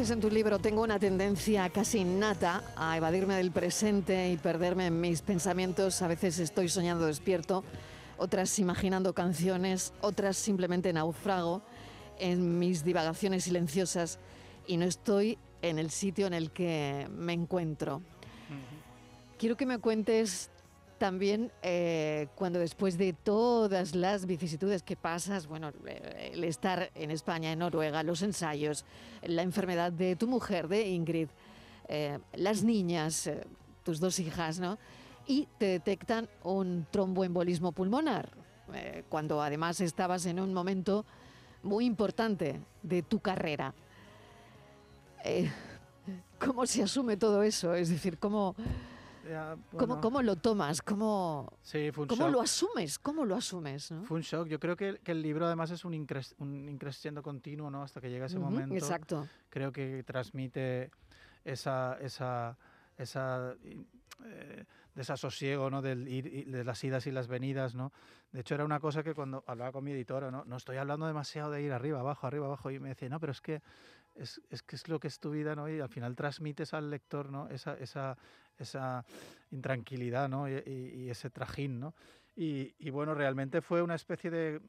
Dices 0.03 0.15
en 0.15 0.19
tu 0.19 0.29
libro, 0.29 0.59
tengo 0.59 0.81
una 0.81 0.99
tendencia 0.99 1.69
casi 1.69 1.99
innata 1.99 2.61
a 2.75 2.97
evadirme 2.97 3.35
del 3.35 3.51
presente 3.51 4.31
y 4.31 4.35
perderme 4.35 4.87
en 4.87 4.99
mis 4.99 5.21
pensamientos. 5.21 6.01
A 6.01 6.09
veces 6.09 6.39
estoy 6.39 6.67
soñando 6.67 7.05
despierto, 7.05 7.63
otras 8.17 8.59
imaginando 8.59 9.13
canciones, 9.13 9.93
otras 10.01 10.35
simplemente 10.35 10.91
naufrago 10.91 11.61
en 12.19 12.59
mis 12.59 12.83
divagaciones 12.83 13.45
silenciosas 13.45 14.19
y 14.67 14.75
no 14.75 14.83
estoy 14.83 15.37
en 15.61 15.79
el 15.79 15.89
sitio 15.89 16.27
en 16.27 16.33
el 16.33 16.51
que 16.51 17.07
me 17.09 17.31
encuentro. 17.31 18.01
Quiero 19.39 19.55
que 19.55 19.65
me 19.65 19.77
cuentes 19.77 20.51
también 20.97 21.51
eh, 21.61 22.27
cuando 22.35 22.59
después 22.59 22.97
de 22.97 23.13
todas 23.13 23.95
las 23.95 24.25
vicisitudes 24.25 24.83
que 24.83 24.95
pasas, 24.95 25.47
bueno, 25.47 25.71
eh, 25.85 26.31
el 26.33 26.43
estar 26.43 26.91
en 26.95 27.11
España, 27.11 27.51
en 27.51 27.59
Noruega, 27.59 28.03
los 28.03 28.21
ensayos, 28.21 28.85
la 29.21 29.41
enfermedad 29.41 29.91
de 29.91 30.15
tu 30.15 30.27
mujer, 30.27 30.67
de 30.67 30.87
Ingrid, 30.87 31.27
eh, 31.87 32.19
las 32.33 32.63
niñas, 32.63 33.29
tus 33.83 33.99
dos 33.99 34.19
hijas, 34.19 34.59
¿no? 34.59 34.77
Y 35.27 35.47
te 35.57 35.65
detectan 35.67 36.29
un 36.43 36.85
tromboembolismo 36.91 37.71
pulmonar, 37.71 38.29
cuando 39.09 39.41
además 39.41 39.79
estabas 39.81 40.25
en 40.25 40.39
un 40.39 40.53
momento 40.53 41.05
muy 41.61 41.85
importante 41.85 42.59
de 42.81 43.03
tu 43.03 43.19
carrera. 43.19 43.73
¿Cómo 46.39 46.65
se 46.65 46.83
asume 46.83 47.15
todo 47.15 47.43
eso? 47.43 47.73
Es 47.73 47.89
decir, 47.89 48.17
¿cómo, 48.17 48.55
Ya, 49.29 49.55
cómo, 49.71 49.87
bueno, 49.87 50.01
cómo 50.01 50.21
lo 50.21 50.35
tomas? 50.35 50.81
¿Cómo, 50.81 51.47
sí, 51.61 51.91
fue 51.91 52.03
un 52.03 52.09
cómo 52.09 52.23
shock. 52.23 52.33
lo 52.33 52.41
asumes? 52.41 52.99
¿Cómo 52.99 53.25
lo 53.25 53.35
asumes? 53.35 53.91
¿no? 53.91 54.03
Fue 54.03 54.17
un 54.17 54.23
shock. 54.23 54.47
Yo 54.47 54.59
creo 54.59 54.75
que, 54.75 54.99
que 55.03 55.13
el 55.13 55.21
libro 55.21 55.45
además 55.45 55.71
es 55.71 55.85
un, 55.85 55.93
incres, 55.93 56.35
un 56.39 56.67
increscendo 56.67 57.23
continuo, 57.23 57.69
¿no? 57.69 57.83
Hasta 57.83 58.01
que 58.01 58.09
llega 58.09 58.25
ese 58.25 58.37
Ujú, 58.37 58.45
momento. 58.45 58.75
Exacto. 58.75 59.27
Creo 59.49 59.71
que 59.71 60.03
transmite 60.03 60.91
esa, 61.45 61.97
esa, 62.01 62.57
esa 62.97 63.55
eh, 64.25 64.65
desasosiego, 64.93 65.69
¿no? 65.69 65.81
Del 65.81 66.07
ir, 66.07 66.47
de 66.51 66.63
las 66.63 66.83
idas 66.83 67.07
y 67.07 67.11
las 67.11 67.27
venidas, 67.27 67.75
¿no? 67.75 67.93
De 68.31 68.41
hecho, 68.41 68.55
era 68.55 68.65
una 68.65 68.79
cosa 68.79 69.03
que 69.03 69.13
cuando 69.13 69.43
hablaba 69.47 69.71
con 69.71 69.83
mi 69.83 69.91
editora, 69.91 70.31
¿no? 70.31 70.43
No 70.45 70.57
estoy 70.57 70.77
hablando 70.77 71.07
demasiado 71.07 71.51
de 71.51 71.61
ir 71.61 71.71
arriba, 71.71 71.99
abajo, 71.99 72.27
arriba, 72.27 72.47
abajo. 72.47 72.71
Y 72.71 72.79
me 72.79 72.89
decía, 72.89 73.09
no, 73.09 73.19
pero 73.19 73.31
es 73.31 73.41
que 73.41 73.61
es, 74.15 74.41
es 74.49 74.61
que 74.63 74.75
es 74.75 74.87
lo 74.87 74.99
que 74.99 75.07
es 75.07 75.19
tu 75.19 75.31
vida, 75.31 75.55
¿no? 75.55 75.69
Y 75.69 75.79
al 75.79 75.89
final 75.89 76.15
transmites 76.15 76.73
al 76.73 76.89
lector, 76.89 77.31
¿no? 77.31 77.47
Esa, 77.49 77.77
esa, 77.77 78.17
esa 78.57 79.05
intranquilidad, 79.51 80.29
¿no? 80.29 80.47
Y, 80.49 80.53
y- 80.65 81.03
y 81.03 81.09
ese 81.09 81.29
trajín, 81.29 81.79
¿no? 81.79 81.93
Y, 82.35 82.73
y 82.79 82.89
bueno, 82.89 83.13
realmente 83.13 83.61
fue 83.61 83.81
una 83.81 83.95
especie 83.95 84.31
de, 84.31 84.61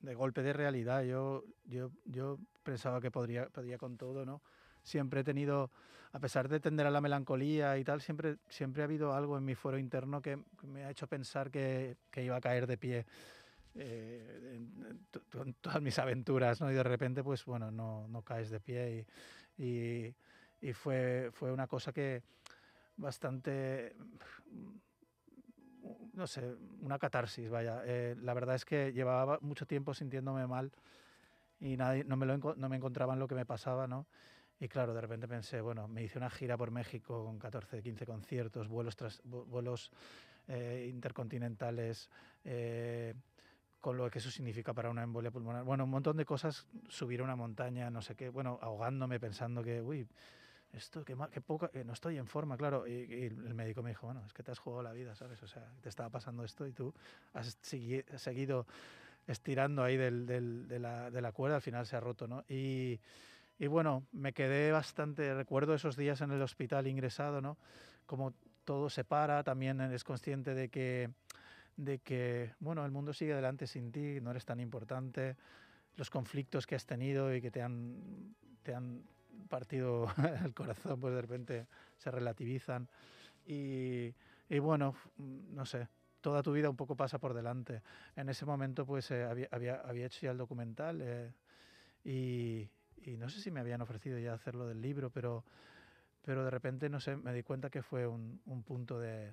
de 0.00 0.14
golpe 0.14 0.42
de 0.42 0.52
realidad. 0.52 1.02
Yo, 1.02 1.44
yo, 1.64 1.90
yo 2.04 2.38
pensaba 2.62 3.00
que 3.00 3.10
podría, 3.10 3.48
podía 3.48 3.78
con 3.78 3.96
todo, 3.96 4.24
¿no? 4.24 4.42
Siempre 4.82 5.20
he 5.20 5.24
tenido, 5.24 5.70
a 6.12 6.18
pesar 6.18 6.48
de 6.48 6.60
tender 6.60 6.86
a 6.86 6.90
la 6.90 7.00
melancolía 7.00 7.76
y 7.78 7.84
tal, 7.84 8.00
siempre, 8.00 8.38
siempre 8.48 8.82
ha 8.82 8.84
habido 8.86 9.12
algo 9.12 9.36
en 9.36 9.44
mi 9.44 9.54
fuero 9.54 9.78
interno 9.78 10.22
que 10.22 10.38
me 10.62 10.84
ha 10.84 10.90
hecho 10.90 11.06
pensar 11.06 11.50
que, 11.50 11.96
que 12.10 12.24
iba 12.24 12.36
a 12.36 12.40
caer 12.40 12.66
de 12.66 12.78
pie 12.78 13.06
eh, 13.78 14.56
en, 14.56 15.08
en 15.40 15.54
todas 15.54 15.80
mis 15.80 15.98
aventuras, 15.98 16.60
¿no? 16.60 16.70
Y 16.70 16.74
de 16.74 16.82
repente, 16.82 17.22
pues 17.22 17.44
bueno, 17.44 17.70
no, 17.70 18.06
no 18.08 18.22
caes 18.22 18.50
de 18.50 18.60
pie 18.60 19.06
y, 19.58 19.64
y, 19.64 20.14
y 20.60 20.72
fue, 20.72 21.30
fue 21.32 21.52
una 21.52 21.66
cosa 21.66 21.92
que 21.92 22.22
bastante 22.96 23.94
no 26.18 26.26
sé, 26.26 26.56
una 26.80 26.98
catarsis, 26.98 27.48
vaya. 27.48 27.82
Eh, 27.84 28.16
la 28.20 28.34
verdad 28.34 28.56
es 28.56 28.64
que 28.64 28.92
llevaba 28.92 29.38
mucho 29.40 29.66
tiempo 29.66 29.94
sintiéndome 29.94 30.46
mal 30.46 30.72
y 31.60 31.76
nadie, 31.76 32.04
no, 32.04 32.16
me 32.16 32.26
lo, 32.26 32.36
no 32.36 32.68
me 32.68 32.76
encontraba 32.76 33.14
en 33.14 33.20
lo 33.20 33.28
que 33.28 33.36
me 33.36 33.46
pasaba, 33.46 33.86
¿no? 33.86 34.06
Y 34.60 34.66
claro, 34.68 34.92
de 34.92 35.00
repente 35.00 35.28
pensé, 35.28 35.60
bueno, 35.60 35.86
me 35.86 36.02
hice 36.02 36.18
una 36.18 36.28
gira 36.28 36.56
por 36.56 36.72
México 36.72 37.24
con 37.24 37.38
14, 37.38 37.80
15 37.80 38.04
conciertos, 38.04 38.66
vuelos, 38.66 38.96
tras, 38.96 39.20
vuelos 39.24 39.92
eh, 40.48 40.88
intercontinentales, 40.90 42.10
eh, 42.44 43.14
con 43.80 43.96
lo 43.96 44.10
que 44.10 44.18
eso 44.18 44.30
significa 44.30 44.72
para 44.72 44.90
una 44.90 45.02
embolia 45.02 45.30
pulmonar. 45.30 45.64
Bueno, 45.64 45.84
un 45.84 45.90
montón 45.90 46.16
de 46.16 46.24
cosas, 46.24 46.66
subir 46.88 47.20
a 47.20 47.24
una 47.24 47.36
montaña, 47.36 47.90
no 47.90 48.02
sé 48.02 48.14
qué, 48.16 48.28
bueno, 48.28 48.58
ahogándome 48.60 49.20
pensando 49.20 49.62
que, 49.62 49.80
uy, 49.80 50.06
esto, 50.72 51.04
qué, 51.04 51.16
qué 51.30 51.40
poco, 51.40 51.70
no 51.84 51.92
estoy 51.92 52.18
en 52.18 52.26
forma, 52.26 52.56
claro. 52.56 52.86
Y, 52.86 53.24
el 53.24 53.54
médico 53.54 53.82
me 53.82 53.90
dijo, 53.90 54.06
bueno, 54.06 54.22
es 54.26 54.32
que 54.32 54.42
te 54.42 54.50
has 54.50 54.58
jugado 54.58 54.82
la 54.82 54.92
vida, 54.92 55.14
¿sabes? 55.14 55.42
O 55.42 55.46
sea, 55.46 55.66
te 55.80 55.88
estaba 55.88 56.10
pasando 56.10 56.44
esto 56.44 56.66
y 56.66 56.72
tú 56.72 56.92
has 57.32 57.56
segui 57.62 58.04
seguido 58.16 58.66
estirando 59.26 59.82
ahí 59.82 59.96
del, 59.96 60.26
del, 60.26 60.68
de, 60.68 60.78
la, 60.78 61.10
de, 61.10 61.20
la, 61.20 61.32
cuerda, 61.32 61.56
al 61.56 61.62
final 61.62 61.86
se 61.86 61.96
ha 61.96 62.00
roto, 62.00 62.26
¿no? 62.26 62.44
Y, 62.48 62.98
y, 63.58 63.66
bueno, 63.66 64.06
me 64.12 64.32
quedé 64.32 64.72
bastante, 64.72 65.34
recuerdo 65.34 65.74
esos 65.74 65.96
días 65.96 66.20
en 66.20 66.32
el 66.32 66.42
hospital 66.42 66.86
ingresado, 66.86 67.40
¿no? 67.40 67.58
Como 68.06 68.34
todo 68.64 68.90
se 68.90 69.04
para, 69.04 69.42
también 69.44 69.80
eres 69.80 70.04
consciente 70.04 70.54
de 70.54 70.68
que, 70.68 71.10
de 71.78 72.00
que, 72.00 72.52
bueno, 72.58 72.84
el 72.84 72.90
mundo 72.90 73.12
sigue 73.12 73.32
adelante 73.32 73.66
sin 73.66 73.92
ti, 73.92 74.20
no 74.20 74.32
eres 74.32 74.44
tan 74.44 74.58
importante, 74.58 75.36
los 75.96 76.10
conflictos 76.10 76.66
que 76.66 76.74
has 76.74 76.84
tenido 76.84 77.32
y 77.34 77.40
que 77.40 77.52
te 77.52 77.62
han, 77.62 78.34
te 78.62 78.74
han 78.74 79.04
partido 79.48 80.08
el 80.44 80.52
corazón, 80.54 81.00
pues 81.00 81.14
de 81.14 81.20
repente 81.20 81.66
se 81.96 82.10
relativizan. 82.10 82.88
Y, 83.46 84.12
y, 84.48 84.58
bueno, 84.58 84.94
no 85.16 85.64
sé, 85.64 85.88
toda 86.20 86.42
tu 86.42 86.52
vida 86.52 86.68
un 86.68 86.76
poco 86.76 86.96
pasa 86.96 87.20
por 87.20 87.32
delante. 87.32 87.82
En 88.16 88.28
ese 88.28 88.44
momento 88.44 88.84
pues 88.84 89.10
eh, 89.12 89.22
había, 89.22 89.48
había, 89.52 89.76
había, 89.76 90.06
hecho 90.06 90.22
ya 90.22 90.32
el 90.32 90.38
documental 90.38 91.00
eh, 91.00 91.32
y, 92.04 92.68
y, 93.08 93.16
no 93.16 93.28
sé 93.28 93.40
si 93.40 93.52
me 93.52 93.60
habían 93.60 93.82
ofrecido 93.82 94.18
ya 94.18 94.34
hacerlo 94.34 94.66
del 94.66 94.82
libro, 94.82 95.10
pero, 95.10 95.44
pero 96.22 96.44
de 96.44 96.50
repente, 96.50 96.88
no 96.88 96.98
sé, 96.98 97.16
me 97.16 97.32
di 97.32 97.44
cuenta 97.44 97.70
que 97.70 97.82
fue 97.82 98.08
un, 98.08 98.40
un 98.46 98.64
punto 98.64 98.98
de 98.98 99.32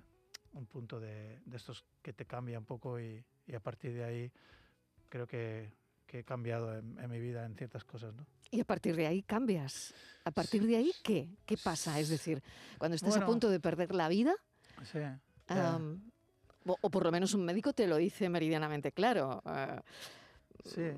un 0.55 0.65
punto 0.65 0.99
de, 0.99 1.39
de, 1.45 1.57
estos 1.57 1.85
que 2.01 2.13
te 2.13 2.25
cambia 2.25 2.57
un 2.57 2.65
poco 2.65 2.99
y, 2.99 3.23
y 3.47 3.55
a 3.55 3.59
partir 3.59 3.93
de 3.93 4.03
ahí 4.03 4.31
creo 5.09 5.27
que, 5.27 5.71
que 6.07 6.19
he 6.19 6.23
cambiado 6.23 6.77
en, 6.77 6.97
en, 6.99 7.09
mi 7.09 7.19
vida 7.19 7.45
en 7.45 7.55
ciertas 7.55 7.83
cosas, 7.83 8.13
¿no? 8.13 8.25
Y 8.51 8.61
a 8.61 8.65
partir 8.65 8.95
de 8.95 9.07
ahí 9.07 9.21
cambias. 9.21 9.93
¿A 10.23 10.31
partir 10.31 10.65
de 10.65 10.77
ahí 10.77 10.91
qué? 11.03 11.29
¿Qué 11.45 11.57
pasa? 11.57 11.99
Es 11.99 12.09
decir, 12.09 12.41
cuando 12.77 12.95
estás 12.95 13.09
bueno, 13.09 13.25
a 13.25 13.27
punto 13.27 13.49
de 13.49 13.59
perder 13.59 13.93
la 13.93 14.07
vida, 14.07 14.33
sí, 14.83 14.99
um, 15.49 15.99
o, 16.65 16.77
o, 16.81 16.89
por 16.89 17.03
lo 17.03 17.11
menos 17.11 17.33
un 17.33 17.43
médico 17.43 17.73
te 17.73 17.87
lo 17.87 17.97
dice 17.97 18.29
meridianamente 18.29 18.91
claro. 18.91 19.41
Uh, 19.45 19.79
sí. 20.63 20.91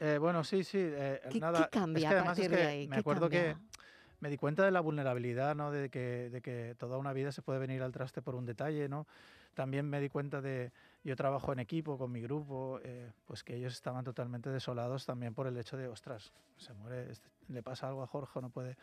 Eh, 0.00 0.18
bueno, 0.18 0.44
sí, 0.44 0.64
sí. 0.64 0.78
Eh, 0.80 1.20
¿Qué, 1.30 1.40
nada, 1.40 1.64
¿Qué 1.64 1.78
cambia 1.78 2.08
es 2.08 2.14
que 2.14 2.20
a 2.20 2.24
partir 2.24 2.44
es 2.44 2.50
que 2.50 2.56
de 2.56 2.66
ahí? 2.66 2.88
Me 2.88 2.96
acuerdo 2.96 3.28
cambia? 3.28 3.54
que 3.54 3.77
me 4.20 4.30
di 4.30 4.36
cuenta 4.36 4.64
de 4.64 4.70
la 4.70 4.80
vulnerabilidad, 4.80 5.54
¿no? 5.54 5.70
De 5.70 5.88
que, 5.90 6.30
de 6.30 6.40
que 6.40 6.74
toda 6.78 6.98
una 6.98 7.12
vida 7.12 7.32
se 7.32 7.42
puede 7.42 7.58
venir 7.58 7.82
al 7.82 7.92
traste 7.92 8.22
por 8.22 8.34
un 8.34 8.44
detalle, 8.44 8.88
¿no? 8.88 9.06
También 9.54 9.88
me 9.88 10.00
di 10.00 10.08
cuenta 10.08 10.40
de, 10.40 10.72
yo 11.04 11.16
trabajo 11.16 11.52
en 11.52 11.58
equipo 11.58 11.98
con 11.98 12.12
mi 12.12 12.20
grupo, 12.20 12.80
eh, 12.82 13.10
pues 13.26 13.42
que 13.42 13.56
ellos 13.56 13.72
estaban 13.72 14.04
totalmente 14.04 14.50
desolados 14.50 15.06
también 15.06 15.34
por 15.34 15.46
el 15.46 15.56
hecho 15.56 15.76
de, 15.76 15.88
ostras, 15.88 16.32
se 16.56 16.72
muere, 16.74 17.10
este, 17.10 17.28
le 17.48 17.62
pasa 17.62 17.88
algo 17.88 18.02
a 18.02 18.06
Jorge, 18.06 18.40
no 18.40 18.50
puede, 18.50 18.76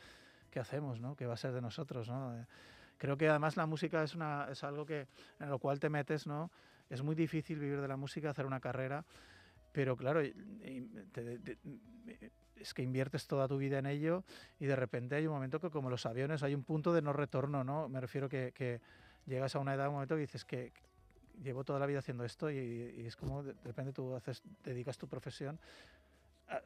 ¿qué 0.51 0.59
hacemos, 0.59 0.99
no? 0.99 1.15
¿Qué 1.15 1.25
va 1.25 1.35
a 1.35 1.37
ser 1.37 1.53
de 1.53 1.61
nosotros, 1.61 2.09
no? 2.09 2.37
Eh, 2.37 2.45
creo 2.97 3.17
que 3.17 3.29
además 3.29 3.57
la 3.57 3.65
música 3.65 4.03
es, 4.03 4.15
una, 4.15 4.47
es 4.49 4.63
algo 4.63 4.85
que, 4.85 5.07
en 5.39 5.49
lo 5.49 5.59
cual 5.59 5.79
te 5.79 5.89
metes, 5.89 6.27
¿no? 6.27 6.51
Es 6.89 7.01
muy 7.01 7.15
difícil 7.15 7.59
vivir 7.59 7.81
de 7.81 7.87
la 7.87 7.97
música, 7.97 8.29
hacer 8.29 8.45
una 8.45 8.59
carrera, 8.59 9.05
pero 9.75 9.97
claro, 9.97 10.21
te, 11.11 11.39
te, 11.39 11.57
es 12.55 12.73
que 12.73 12.81
inviertes 12.81 13.27
toda 13.27 13.45
tu 13.45 13.57
vida 13.57 13.77
en 13.77 13.85
ello 13.85 14.23
y 14.57 14.65
de 14.67 14.75
repente 14.77 15.15
hay 15.15 15.27
un 15.27 15.33
momento 15.33 15.59
que 15.59 15.69
como 15.69 15.89
los 15.89 16.05
aviones 16.05 16.43
hay 16.43 16.55
un 16.55 16.63
punto 16.63 16.93
de 16.93 17.01
no 17.01 17.11
retorno, 17.11 17.65
¿no? 17.65 17.89
Me 17.89 17.99
refiero 17.99 18.29
que, 18.29 18.53
que 18.53 18.79
llegas 19.25 19.53
a 19.53 19.59
una 19.59 19.73
edad, 19.73 19.89
un 19.89 19.95
momento 19.95 20.15
que 20.15 20.21
dices 20.21 20.45
que 20.45 20.71
llevo 21.43 21.65
toda 21.65 21.77
la 21.77 21.87
vida 21.87 21.99
haciendo 21.99 22.23
esto 22.23 22.49
y, 22.49 22.55
y 22.55 23.05
es 23.05 23.17
como 23.17 23.43
de, 23.43 23.53
de 23.53 23.63
repente 23.65 23.91
tú 23.91 24.15
haces, 24.15 24.41
dedicas 24.63 24.97
tu 24.97 25.09
profesión 25.09 25.59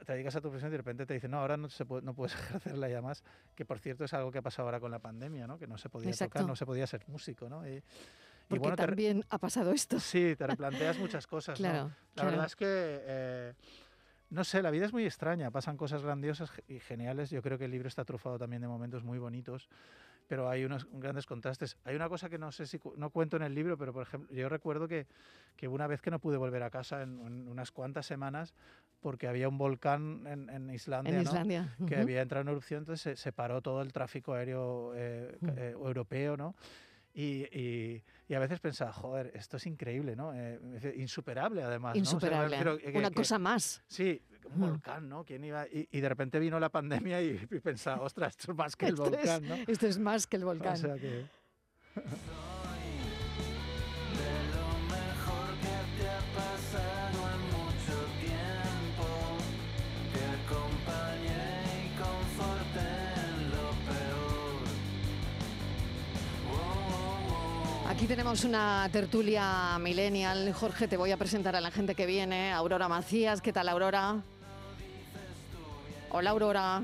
te 0.05 0.13
dedicas 0.13 0.35
a 0.35 0.41
tu 0.41 0.49
profesión 0.49 0.69
y 0.69 0.73
de 0.73 0.77
repente 0.77 1.05
te 1.05 1.13
dicen, 1.13 1.31
no, 1.31 1.39
ahora 1.39 1.57
no, 1.57 1.69
se 1.69 1.85
puede, 1.85 2.03
no 2.03 2.13
puedes 2.13 2.33
ejercerla 2.39 2.89
ya 2.89 3.01
más, 3.01 3.23
que 3.55 3.65
por 3.65 3.79
cierto 3.79 4.03
es 4.03 4.13
algo 4.13 4.31
que 4.31 4.39
ha 4.39 4.41
pasado 4.41 4.67
ahora 4.67 4.79
con 4.79 4.91
la 4.91 4.99
pandemia, 4.99 5.47
¿no? 5.47 5.57
que 5.57 5.67
no 5.67 5.77
se 5.77 5.89
podía 5.89 6.09
Exacto. 6.09 6.33
tocar, 6.33 6.47
no 6.47 6.55
se 6.55 6.65
podía 6.65 6.85
ser 6.85 7.07
músico. 7.07 7.49
¿no? 7.49 7.67
Y, 7.67 7.81
Porque 8.49 8.55
y 8.55 8.59
bueno, 8.69 8.75
también 8.75 9.23
ha 9.29 9.37
pasado 9.37 9.71
esto. 9.71 9.99
Sí, 9.99 10.35
te 10.35 10.47
replanteas 10.47 10.97
muchas 10.97 11.27
cosas. 11.27 11.57
claro, 11.59 11.83
¿no? 11.83 11.89
La 11.89 11.95
claro. 12.15 12.29
verdad 12.31 12.45
es 12.47 12.55
que, 12.55 12.65
eh, 12.67 13.53
no 14.31 14.43
sé, 14.43 14.63
la 14.63 14.71
vida 14.71 14.85
es 14.85 14.91
muy 14.91 15.05
extraña, 15.05 15.51
pasan 15.51 15.77
cosas 15.77 16.01
grandiosas 16.01 16.51
y 16.67 16.79
geniales. 16.79 17.29
Yo 17.29 17.43
creo 17.43 17.59
que 17.59 17.65
el 17.65 17.71
libro 17.71 17.87
está 17.87 18.03
trufado 18.05 18.39
también 18.39 18.63
de 18.63 18.67
momentos 18.67 19.03
muy 19.03 19.19
bonitos, 19.19 19.69
pero 20.27 20.49
hay 20.49 20.65
unos 20.65 20.87
grandes 20.91 21.27
contrastes. 21.27 21.77
Hay 21.83 21.95
una 21.95 22.09
cosa 22.09 22.27
que 22.27 22.39
no 22.39 22.51
sé 22.51 22.65
si 22.65 22.79
cu 22.79 22.95
no 22.97 23.11
cuento 23.11 23.37
en 23.37 23.43
el 23.43 23.53
libro, 23.53 23.77
pero 23.77 23.93
por 23.93 24.01
ejemplo, 24.01 24.35
yo 24.35 24.49
recuerdo 24.49 24.87
que, 24.87 25.05
que 25.55 25.67
una 25.67 25.85
vez 25.85 26.01
que 26.01 26.09
no 26.09 26.17
pude 26.19 26.37
volver 26.37 26.63
a 26.63 26.71
casa 26.71 27.03
en, 27.03 27.19
en 27.19 27.47
unas 27.47 27.71
cuantas 27.71 28.07
semanas, 28.07 28.55
porque 28.99 29.27
había 29.27 29.47
un 29.47 29.59
volcán 29.59 30.25
en, 30.25 30.49
en 30.49 30.69
Islandia, 30.71 31.11
en 31.11 31.23
¿no? 31.23 31.29
Islandia. 31.29 31.75
que 31.77 31.83
uh 31.83 31.87
-huh. 31.87 32.01
había 32.01 32.21
entrado 32.23 32.41
en 32.41 32.47
erupción, 32.49 32.79
entonces 32.79 33.01
se, 33.01 33.15
se 33.15 33.31
paró 33.31 33.61
todo 33.61 33.81
el 33.83 33.93
tráfico 33.93 34.33
aéreo 34.33 34.93
eh, 34.95 35.37
uh 35.39 35.45
-huh. 35.45 35.57
eh, 35.57 35.69
europeo, 35.71 36.35
¿no? 36.35 36.55
Y, 37.13 37.45
y, 37.51 38.03
y, 38.27 38.33
a 38.33 38.39
veces 38.39 38.59
pensaba, 38.59 38.93
joder, 38.93 39.31
esto 39.33 39.57
es 39.57 39.65
increíble, 39.65 40.15
¿no? 40.15 40.31
Eh, 40.33 40.59
insuperable, 40.97 41.63
además. 41.63 41.97
Insuperable. 41.97 42.63
¿no? 42.63 42.73
O 42.73 42.79
sea, 42.79 42.91
que, 42.91 42.97
Una 42.97 43.09
que, 43.09 43.15
cosa 43.15 43.39
más. 43.39 43.83
Sí, 43.87 44.21
un 44.53 44.61
volcán, 44.61 45.09
¿no? 45.09 45.25
¿Quién 45.25 45.43
iba? 45.43 45.67
Y, 45.67 45.87
y, 45.91 45.99
de 46.01 46.09
repente 46.09 46.39
vino 46.39 46.59
la 46.59 46.69
pandemia 46.69 47.21
y, 47.21 47.47
y 47.51 47.59
pensaba, 47.59 48.03
ostras, 48.03 48.35
esto 48.37 48.51
es 48.51 48.57
más 48.57 48.75
que 48.75 48.85
el 48.85 48.93
esto 48.93 49.03
volcán, 49.03 49.43
es, 49.43 49.49
¿no? 49.49 49.55
Esto 49.67 49.87
es 49.87 49.99
más 49.99 50.27
que 50.27 50.37
el 50.37 50.45
volcán. 50.45 50.73
O 50.73 50.77
sea 50.77 50.95
que... 50.95 51.25
tenemos 68.09 68.43
una 68.43 68.89
tertulia 68.91 69.77
millennial. 69.79 70.51
Jorge, 70.53 70.87
te 70.87 70.97
voy 70.97 71.11
a 71.11 71.17
presentar 71.17 71.55
a 71.55 71.61
la 71.61 71.69
gente 71.69 71.93
que 71.93 72.07
viene. 72.07 72.51
Aurora 72.51 72.87
Macías, 72.87 73.39
¿qué 73.39 73.53
tal 73.53 73.69
Aurora? 73.69 74.23
Hola 76.09 76.31
Aurora. 76.31 76.81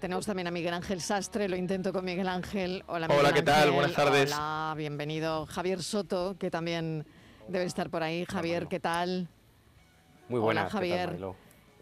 Tenemos 0.00 0.26
también 0.26 0.48
a 0.48 0.50
Miguel 0.50 0.74
Ángel 0.74 1.00
Sastre, 1.00 1.48
lo 1.48 1.54
intento 1.54 1.92
con 1.92 2.04
Miguel 2.04 2.26
Ángel. 2.26 2.82
Hola, 2.88 3.06
Miguel 3.06 3.24
Hola 3.24 3.32
¿qué 3.32 3.42
tal? 3.42 3.70
Buenas 3.70 3.92
tardes. 3.92 4.32
Hola, 4.32 4.74
bienvenido. 4.76 5.46
Javier 5.46 5.80
Soto, 5.80 6.36
que 6.40 6.50
también 6.50 7.06
debe 7.46 7.64
estar 7.64 7.88
por 7.88 8.02
ahí. 8.02 8.24
Javier, 8.24 8.66
¿qué 8.66 8.80
tal? 8.80 9.28
Muy 10.28 10.40
buena. 10.40 10.62
Hola 10.62 10.70
Javier. 10.70 11.18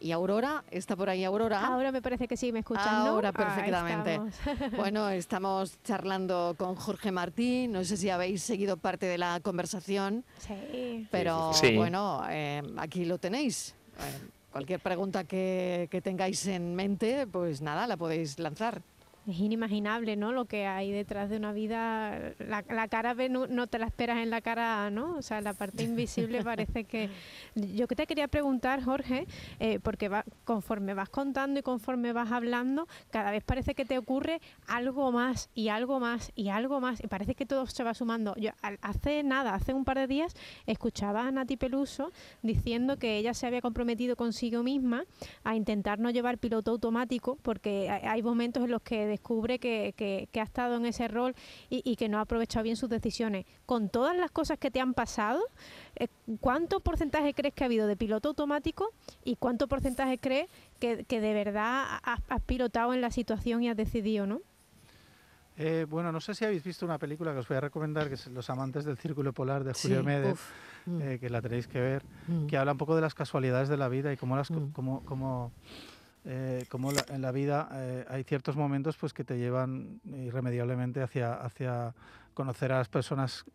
¿Y 0.03 0.13
Aurora? 0.13 0.65
¿Está 0.71 0.97
por 0.97 1.11
ahí 1.11 1.25
Aurora? 1.25 1.67
Ahora 1.67 1.93
me 1.93 2.01
parece 2.01 2.27
que 2.27 2.37
sí, 2.37 2.53
¿me 2.53 2.61
escuchan? 2.61 3.05
¿no? 3.05 3.11
Ahora 3.11 3.33
perfectamente. 3.33 4.19
bueno, 4.77 5.11
estamos 5.11 5.79
charlando 5.83 6.55
con 6.57 6.75
Jorge 6.75 7.13
Martí. 7.13 7.69
No 7.69 7.85
sé 7.85 7.99
si 7.99 8.09
habéis 8.09 8.43
seguido 8.43 8.79
parte 8.79 9.05
de 9.05 9.19
la 9.19 9.41
conversación. 9.41 10.25
Sí. 10.39 11.07
Pero 11.11 11.53
sí. 11.53 11.77
bueno, 11.77 12.23
eh, 12.31 12.63
aquí 12.79 13.05
lo 13.05 13.19
tenéis. 13.19 13.75
Eh, 13.99 14.29
cualquier 14.51 14.81
pregunta 14.81 15.25
que, 15.25 15.87
que, 15.91 16.01
tengáis 16.01 16.47
en 16.47 16.75
mente, 16.75 17.27
pues 17.27 17.61
nada, 17.61 17.87
la 17.87 17.99
podéis 17.99 18.39
lanzar. 18.39 18.83
Es 19.31 19.39
inimaginable, 19.39 20.17
¿no? 20.17 20.33
Lo 20.33 20.45
que 20.45 20.67
hay 20.67 20.93
detrás 20.93 21.31
de 21.31 21.37
una 21.37 21.53
vida, 21.53 22.35
la, 22.39 22.65
la 22.69 22.89
cara 22.89 23.15
no, 23.29 23.47
no, 23.47 23.67
te 23.67 23.79
la 23.79 23.87
esperas 23.87 24.19
en 24.19 24.31
la 24.31 24.41
cara 24.41 24.91
¿no? 24.91 25.17
O 25.17 25.23
sea, 25.23 25.41
la 25.41 25.55
parte 25.55 25.83
invisible 25.83 26.43
parece 26.45 26.85
que... 26.85 27.11
Yo 27.55 27.87
que 27.89 27.97
te 27.97 28.07
quería 28.07 28.29
preguntar, 28.29 28.83
Jorge, 28.83 29.27
eh, 29.59 29.81
porque 29.81 30.09
va, 30.09 30.25
conforme 30.45 30.95
vas 30.95 31.09
contando 31.09 31.61
y 31.61 31.63
conforme 31.63 32.13
vas 32.13 32.31
hablando, 32.33 32.87
cada 33.11 33.31
vez 33.31 33.43
parece 33.45 33.75
que 33.75 33.85
te 33.85 33.99
ocurre 33.99 34.41
algo 34.67 35.11
más 35.13 35.51
y 35.55 35.69
algo 35.69 36.01
más 36.01 36.33
y 36.35 36.49
algo 36.49 36.81
más, 36.81 37.03
y 37.03 37.09
parece 37.09 37.35
que 37.35 37.47
todo 37.47 37.67
se 37.67 37.83
va 37.85 37.95
sumando. 37.95 38.35
Yo 38.37 38.51
hace 38.83 39.23
nada, 39.23 39.55
hace 39.55 39.75
un 39.75 39.85
par 39.85 39.99
de 39.99 40.07
días, 40.07 40.35
escuchaba 40.67 41.27
a 41.27 41.31
Nati 41.31 41.57
Peluso 41.57 42.13
diciendo 42.43 42.99
que 42.99 43.17
ella 43.17 43.35
se 43.35 43.47
había 43.47 43.61
comprometido 43.61 44.17
consigo 44.17 44.63
misma 44.63 45.05
a 45.45 45.57
intentar 45.57 45.99
no 45.99 46.11
llevar 46.11 46.39
piloto 46.39 46.71
automático, 46.71 47.37
porque 47.43 47.91
hay 47.91 48.23
momentos 48.23 48.65
en 48.65 48.71
los 48.71 48.83
que 48.83 49.07
descubre 49.21 49.59
que, 49.59 49.95
que, 49.97 50.41
ha 50.41 50.43
estado 50.43 50.77
en 50.77 50.87
ese 50.87 51.07
rol 51.07 51.35
y, 51.69 51.83
y, 51.85 51.97
que 51.97 52.09
no 52.09 52.19
ha 52.19 52.23
aprovechado 52.23 52.65
bien 52.65 52.77
sus 52.77 52.89
decisiones. 52.89 53.45
Con 53.67 53.91
todas 53.91 54.17
las 54.17 54.31
cosas 54.31 54.59
que 54.59 54.71
te 54.71 54.81
han 54.81 54.95
pasado, 54.95 55.41
eh, 55.97 56.09
¿cuánto 56.41 56.81
porcentaje 56.81 57.35
crees 57.35 57.55
que 57.55 57.65
ha 57.65 57.67
habido 57.67 57.87
de 57.87 57.97
piloto 57.97 58.31
automático 58.31 58.89
y 59.23 59.37
cuánto 59.37 59.69
porcentaje 59.69 60.19
crees 60.19 60.49
que, 60.79 61.05
que 61.05 61.21
de 61.21 61.35
verdad 61.35 62.01
has, 62.03 62.21
has, 62.29 62.43
pilotado 62.43 62.95
en 62.95 63.03
la 63.03 63.11
situación 63.11 63.63
y 63.63 63.69
has 63.69 63.77
decidido, 63.77 64.27
no? 64.27 64.41
Eh, 65.57 65.85
bueno, 65.89 66.11
no 66.11 66.21
sé 66.21 66.35
si 66.35 66.47
habéis 66.47 66.65
visto 66.65 66.87
una 66.87 66.99
película 66.99 67.33
que 67.33 67.41
os 67.41 67.49
voy 67.49 67.59
a 67.59 67.61
recomendar, 67.61 68.09
que 68.09 68.15
es 68.15 68.27
Los 68.29 68.49
amantes 68.49 68.87
del 68.87 68.97
círculo 68.97 69.35
polar 69.35 69.63
de 69.63 69.75
Julio 69.75 70.01
sí, 70.01 70.07
Méndez, 70.07 70.41
mm. 70.87 71.03
eh, 71.03 71.19
que 71.19 71.29
la 71.29 71.43
tenéis 71.43 71.67
que 71.67 71.81
ver, 71.81 72.03
mm. 72.29 72.47
que 72.47 72.57
habla 72.57 72.73
un 72.73 72.79
poco 72.79 72.97
de 72.97 73.03
las 73.03 73.15
casualidades 73.15 73.69
de 73.69 73.77
la 73.77 73.89
vida 73.89 74.11
y 74.13 74.17
cómo 74.17 74.37
las... 74.37 74.51
Mm. 74.51 74.71
Cómo, 74.71 75.05
cómo, 75.05 75.53
eh, 76.25 76.67
como 76.69 76.93
la, 76.93 77.05
en 77.09 77.23
la 77.23 77.33
vida 77.33 77.69
eh, 77.73 78.05
hay 78.09 78.25
ciertos 78.25 78.55
momentos 78.55 78.97
pues 78.99 79.15
que 79.15 79.25
te 79.25 79.39
llevan 79.39 80.01
irremediablemente 80.05 81.01
hacia, 81.01 81.33
hacia 81.33 81.95
conocer 82.35 82.73
a 82.73 82.79
las 82.79 82.89
personas 82.89 83.47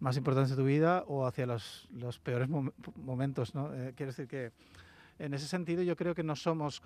más 0.00 0.16
importantes 0.16 0.50
de 0.50 0.56
tu 0.56 0.64
vida 0.64 1.04
o 1.06 1.26
hacia 1.26 1.46
los, 1.46 1.86
los 1.92 2.18
peores 2.18 2.48
mom 2.48 2.70
momentos. 2.96 3.54
¿no? 3.54 3.72
Eh, 3.74 3.92
quiero 3.94 4.12
decir 4.12 4.26
que 4.26 4.52
en 5.18 5.34
ese 5.34 5.46
sentido 5.46 5.82
yo 5.82 5.96
creo 5.96 6.14
que 6.14 6.22
no 6.22 6.34
somos, 6.34 6.82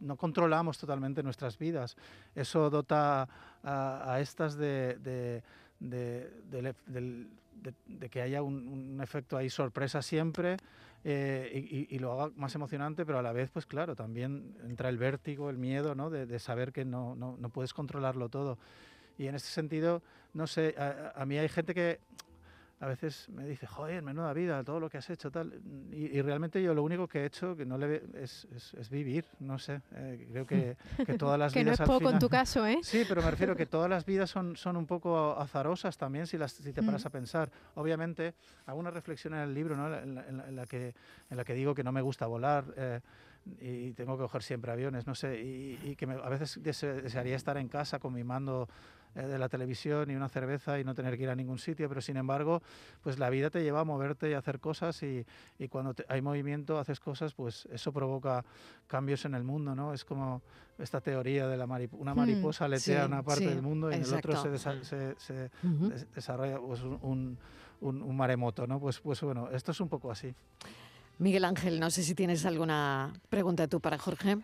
no 0.00 0.16
controlamos 0.16 0.78
totalmente 0.78 1.22
nuestras 1.22 1.58
vidas. 1.58 1.96
Eso 2.34 2.68
dota 2.68 3.28
a, 3.62 4.12
a 4.12 4.20
estas 4.20 4.56
de, 4.56 4.98
de, 5.00 5.42
de, 5.80 6.72
de 7.86 8.08
que 8.10 8.22
haya 8.22 8.42
un, 8.42 8.68
un, 8.68 9.00
efecto 9.00 9.36
ahí 9.36 9.50
sorpresa 9.50 10.02
siempre 10.02 10.58
eh, 11.04 11.86
y, 11.90 11.98
lo 11.98 12.12
haga 12.12 12.32
más 12.36 12.54
emocionante, 12.54 13.04
pero 13.04 13.18
a 13.18 13.22
la 13.22 13.32
vez, 13.32 13.50
pues 13.50 13.66
claro, 13.66 13.94
también 13.94 14.56
entra 14.66 14.88
el 14.88 14.96
vértigo, 14.96 15.50
el 15.50 15.58
miedo, 15.58 15.94
¿no? 15.94 16.08
De, 16.10 16.38
saber 16.38 16.72
que 16.72 16.84
no, 16.84 17.14
no, 17.14 17.36
no, 17.38 17.48
puedes 17.50 17.74
controlarlo 17.74 18.28
todo. 18.30 18.58
Y 19.18 19.26
en 19.26 19.34
ese 19.34 19.48
sentido, 19.48 20.02
no 20.32 20.46
sé, 20.46 20.74
a 20.78 21.24
mí 21.26 21.38
hay 21.38 21.48
gente 21.48 21.74
que 21.74 22.00
a 22.84 22.86
veces 22.86 23.30
me 23.30 23.46
dice, 23.46 23.66
joder, 23.66 24.02
menuda 24.02 24.34
vida, 24.34 24.62
todo 24.62 24.78
lo 24.78 24.90
que 24.90 24.98
has 24.98 25.08
hecho, 25.08 25.30
tal. 25.30 25.58
Y, 25.90 26.18
y 26.18 26.20
realmente 26.20 26.62
yo 26.62 26.74
lo 26.74 26.82
único 26.82 27.08
que 27.08 27.20
he 27.20 27.24
hecho 27.24 27.56
que 27.56 27.64
no 27.64 27.78
le 27.78 28.02
es, 28.14 28.46
es, 28.54 28.74
es 28.74 28.90
vivir, 28.90 29.24
no 29.40 29.58
sé. 29.58 29.80
Eh, 29.94 30.28
creo 30.30 30.46
que, 30.46 30.76
que, 31.06 31.14
todas 31.18 31.38
las 31.38 31.54
que 31.54 31.60
vidas. 31.60 31.78
Que 31.78 31.80
no 31.80 31.84
es 31.84 31.88
poco 31.88 31.98
final, 32.00 32.12
en 32.14 32.18
tu 32.18 32.28
caso, 32.28 32.66
¿eh? 32.66 32.78
Sí, 32.82 33.06
pero 33.08 33.22
me 33.22 33.30
refiero 33.30 33.56
que 33.56 33.64
todas 33.74 33.88
las 33.88 34.04
vidas 34.04 34.28
son, 34.28 34.54
son 34.56 34.76
un 34.76 34.86
poco 34.86 35.34
azarosas 35.38 35.96
también 35.96 36.26
si, 36.26 36.36
las, 36.36 36.52
si 36.52 36.74
te 36.74 36.82
paras 36.82 37.04
mm. 37.04 37.06
a 37.06 37.10
pensar. 37.10 37.50
Obviamente, 37.76 38.34
hago 38.66 38.78
una 38.78 38.90
reflexión 38.90 39.32
en 39.32 39.40
el 39.40 39.54
libro, 39.54 39.78
¿no? 39.78 39.86
En 39.86 40.14
la, 40.14 40.26
en 40.28 40.36
la, 40.36 40.48
en 40.48 40.56
la 40.56 40.66
que, 40.66 40.94
en 41.30 41.36
la 41.38 41.44
que 41.44 41.54
digo 41.54 41.74
que 41.74 41.84
no 41.84 41.92
me 41.92 42.02
gusta 42.02 42.26
volar. 42.26 42.66
Eh, 42.76 43.00
y 43.60 43.92
tengo 43.92 44.16
que 44.16 44.22
coger 44.22 44.42
siempre 44.42 44.72
aviones, 44.72 45.06
no 45.06 45.14
sé, 45.14 45.38
y, 45.40 45.78
y 45.82 45.96
que 45.96 46.06
me, 46.06 46.14
a 46.14 46.28
veces 46.30 46.62
desearía 46.62 47.36
estar 47.36 47.58
en 47.58 47.68
casa 47.68 47.98
con 47.98 48.14
mi 48.14 48.24
mando 48.24 48.68
de 49.14 49.38
la 49.38 49.48
televisión 49.48 50.10
y 50.10 50.16
una 50.16 50.28
cerveza 50.28 50.78
y 50.78 50.84
no 50.84 50.94
tener 50.94 51.16
que 51.16 51.22
ir 51.22 51.30
a 51.30 51.36
ningún 51.36 51.58
sitio, 51.58 51.88
pero 51.88 52.00
sin 52.00 52.16
embargo, 52.16 52.62
pues 53.02 53.18
la 53.18 53.30
vida 53.30 53.50
te 53.50 53.62
lleva 53.62 53.80
a 53.80 53.84
moverte 53.84 54.30
y 54.30 54.34
a 54.34 54.38
hacer 54.38 54.60
cosas 54.60 55.02
y, 55.02 55.24
y 55.58 55.68
cuando 55.68 55.94
te, 55.94 56.04
hay 56.08 56.20
movimiento, 56.20 56.78
haces 56.78 57.00
cosas, 57.00 57.34
pues 57.34 57.66
eso 57.72 57.92
provoca 57.92 58.44
cambios 58.86 59.24
en 59.24 59.34
el 59.34 59.44
mundo, 59.44 59.74
¿no? 59.74 59.92
Es 59.94 60.04
como 60.04 60.42
esta 60.78 61.00
teoría 61.00 61.46
de 61.46 61.56
la 61.56 61.66
mariposa, 61.66 62.02
una 62.02 62.14
mariposa 62.14 62.66
mm, 62.66 62.70
letea 62.70 63.00
sí, 63.02 63.06
una 63.06 63.22
parte 63.22 63.44
sí, 63.44 63.50
del 63.50 63.62
mundo 63.62 63.90
y 63.90 63.94
exacto. 63.94 64.30
en 64.30 64.36
el 64.36 64.56
otro 64.56 64.58
se, 64.58 64.84
se, 64.84 65.14
se 65.18 65.50
uh 65.62 65.70
-huh. 65.70 66.06
desarrolla 66.14 66.58
pues, 66.58 66.82
un, 66.82 67.38
un, 67.80 68.02
un 68.02 68.16
maremoto, 68.16 68.66
¿no? 68.66 68.80
Pues, 68.80 68.98
pues 69.00 69.20
bueno, 69.20 69.48
esto 69.50 69.70
es 69.72 69.80
un 69.80 69.88
poco 69.88 70.10
así. 70.10 70.34
Miguel 71.18 71.44
Ángel, 71.44 71.78
no 71.78 71.90
sé 71.90 72.02
si 72.02 72.14
tienes 72.14 72.44
alguna 72.44 73.12
pregunta 73.28 73.68
tú 73.68 73.80
para 73.80 73.98
Jorge. 73.98 74.38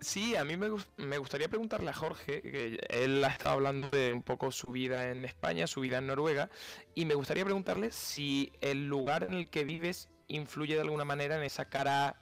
Sí, 0.00 0.36
a 0.36 0.44
mí 0.44 0.56
me, 0.56 0.68
me, 0.98 1.18
gustaría 1.18 1.48
preguntarle 1.48 1.90
a 1.90 1.94
Jorge, 1.94 2.42
que 2.42 2.78
él 2.90 3.24
ha 3.24 3.28
estado 3.28 3.54
hablando 3.54 3.88
de 3.88 4.12
un 4.12 4.22
poco 4.22 4.52
su 4.52 4.70
vida 4.70 5.10
en 5.10 5.24
España, 5.24 5.66
su 5.66 5.80
vida 5.80 5.98
en 5.98 6.06
Noruega, 6.06 6.50
y 6.94 7.06
me 7.06 7.14
gustaría 7.14 7.44
preguntarle 7.44 7.90
si 7.92 8.52
el 8.60 8.86
lugar 8.86 9.24
en 9.24 9.34
el 9.34 9.48
que 9.48 9.64
vives 9.64 10.08
influye 10.28 10.74
de 10.74 10.82
alguna 10.82 11.04
manera 11.04 11.36
en 11.36 11.42
esa 11.42 11.66
cara 11.66 12.16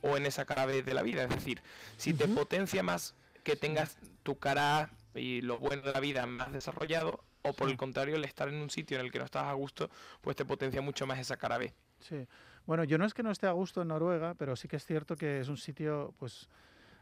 o 0.00 0.16
en 0.16 0.26
esa 0.26 0.44
cara 0.44 0.64
B 0.64 0.82
de 0.82 0.94
la 0.94 1.02
vida. 1.02 1.24
Es 1.24 1.30
decir, 1.30 1.62
si 1.96 2.12
uh 2.12 2.14
-huh. 2.14 2.18
te 2.18 2.28
potencia 2.28 2.82
más 2.82 3.14
que 3.44 3.56
tengas 3.56 3.98
tu 4.22 4.38
cara 4.38 4.90
y 5.14 5.40
lo 5.40 5.58
bueno 5.58 5.82
de 5.82 5.92
la 5.92 6.00
vida 6.00 6.26
más 6.26 6.52
desarrollado, 6.52 7.24
o 7.42 7.52
por 7.52 7.68
el 7.68 7.76
contrario, 7.76 8.16
el 8.16 8.24
estar 8.24 8.48
en 8.48 8.56
un 8.56 8.70
sitio 8.70 8.98
en 8.98 9.06
el 9.06 9.12
que 9.12 9.18
no 9.18 9.24
estás 9.24 9.44
a 9.44 9.52
gusto, 9.52 9.90
pues 10.20 10.36
te 10.36 10.44
potencia 10.44 10.80
mucho 10.80 11.06
más 11.06 11.18
esa 11.18 11.36
cara 11.36 11.58
B. 11.58 11.72
Sí. 12.00 12.26
Bueno, 12.66 12.84
yo 12.84 12.98
no 12.98 13.06
es 13.06 13.14
que 13.14 13.22
no 13.22 13.30
esté 13.30 13.46
a 13.46 13.52
gusto 13.52 13.82
en 13.82 13.88
Noruega, 13.88 14.34
pero 14.34 14.54
sí 14.54 14.68
que 14.68 14.76
es 14.76 14.84
cierto 14.84 15.16
que 15.16 15.40
es 15.40 15.48
un 15.48 15.56
sitio, 15.56 16.14
pues, 16.18 16.48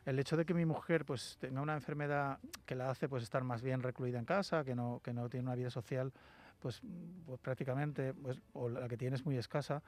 el 0.06 0.18
hecho 0.18 0.36
de 0.36 0.46
que 0.46 0.54
mi 0.54 0.64
mujer, 0.64 1.04
pues, 1.04 1.36
tenga 1.38 1.60
una 1.60 1.74
enfermedad 1.74 2.38
que 2.64 2.74
la 2.74 2.88
hace, 2.90 3.08
pues, 3.08 3.22
estar 3.22 3.44
más 3.44 3.60
bien 3.60 3.82
recluida 3.82 4.18
en 4.18 4.24
casa, 4.24 4.64
que 4.64 4.74
no, 4.74 5.00
que 5.04 5.12
no 5.12 5.28
tiene 5.28 5.44
una 5.44 5.54
vida 5.54 5.68
social, 5.68 6.12
pues, 6.60 6.80
pues 7.26 7.38
prácticamente, 7.40 8.14
pues, 8.14 8.40
o 8.54 8.68
la 8.68 8.88
que 8.88 8.96
tiene 8.96 9.16
es 9.16 9.26
muy 9.26 9.36
escasa, 9.36 9.82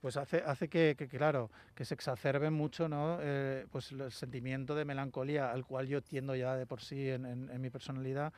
pues 0.00 0.16
hace, 0.16 0.42
hace 0.44 0.68
que, 0.68 0.96
claro, 1.08 1.50
que 1.74 1.84
se 1.84 1.94
exacerbe 1.94 2.50
mucho, 2.50 2.88
¿no? 2.88 3.18
Eh, 3.20 3.66
pues 3.70 3.92
el 3.92 4.10
sentimiento 4.10 4.74
de 4.74 4.84
melancolía 4.84 5.52
al 5.52 5.64
cual 5.64 5.86
yo 5.86 6.02
tiendo 6.02 6.34
ya 6.34 6.56
de 6.56 6.66
por 6.66 6.82
sí 6.82 7.08
en 7.08 7.60
mi 7.60 7.70
personalidad. 7.70 8.32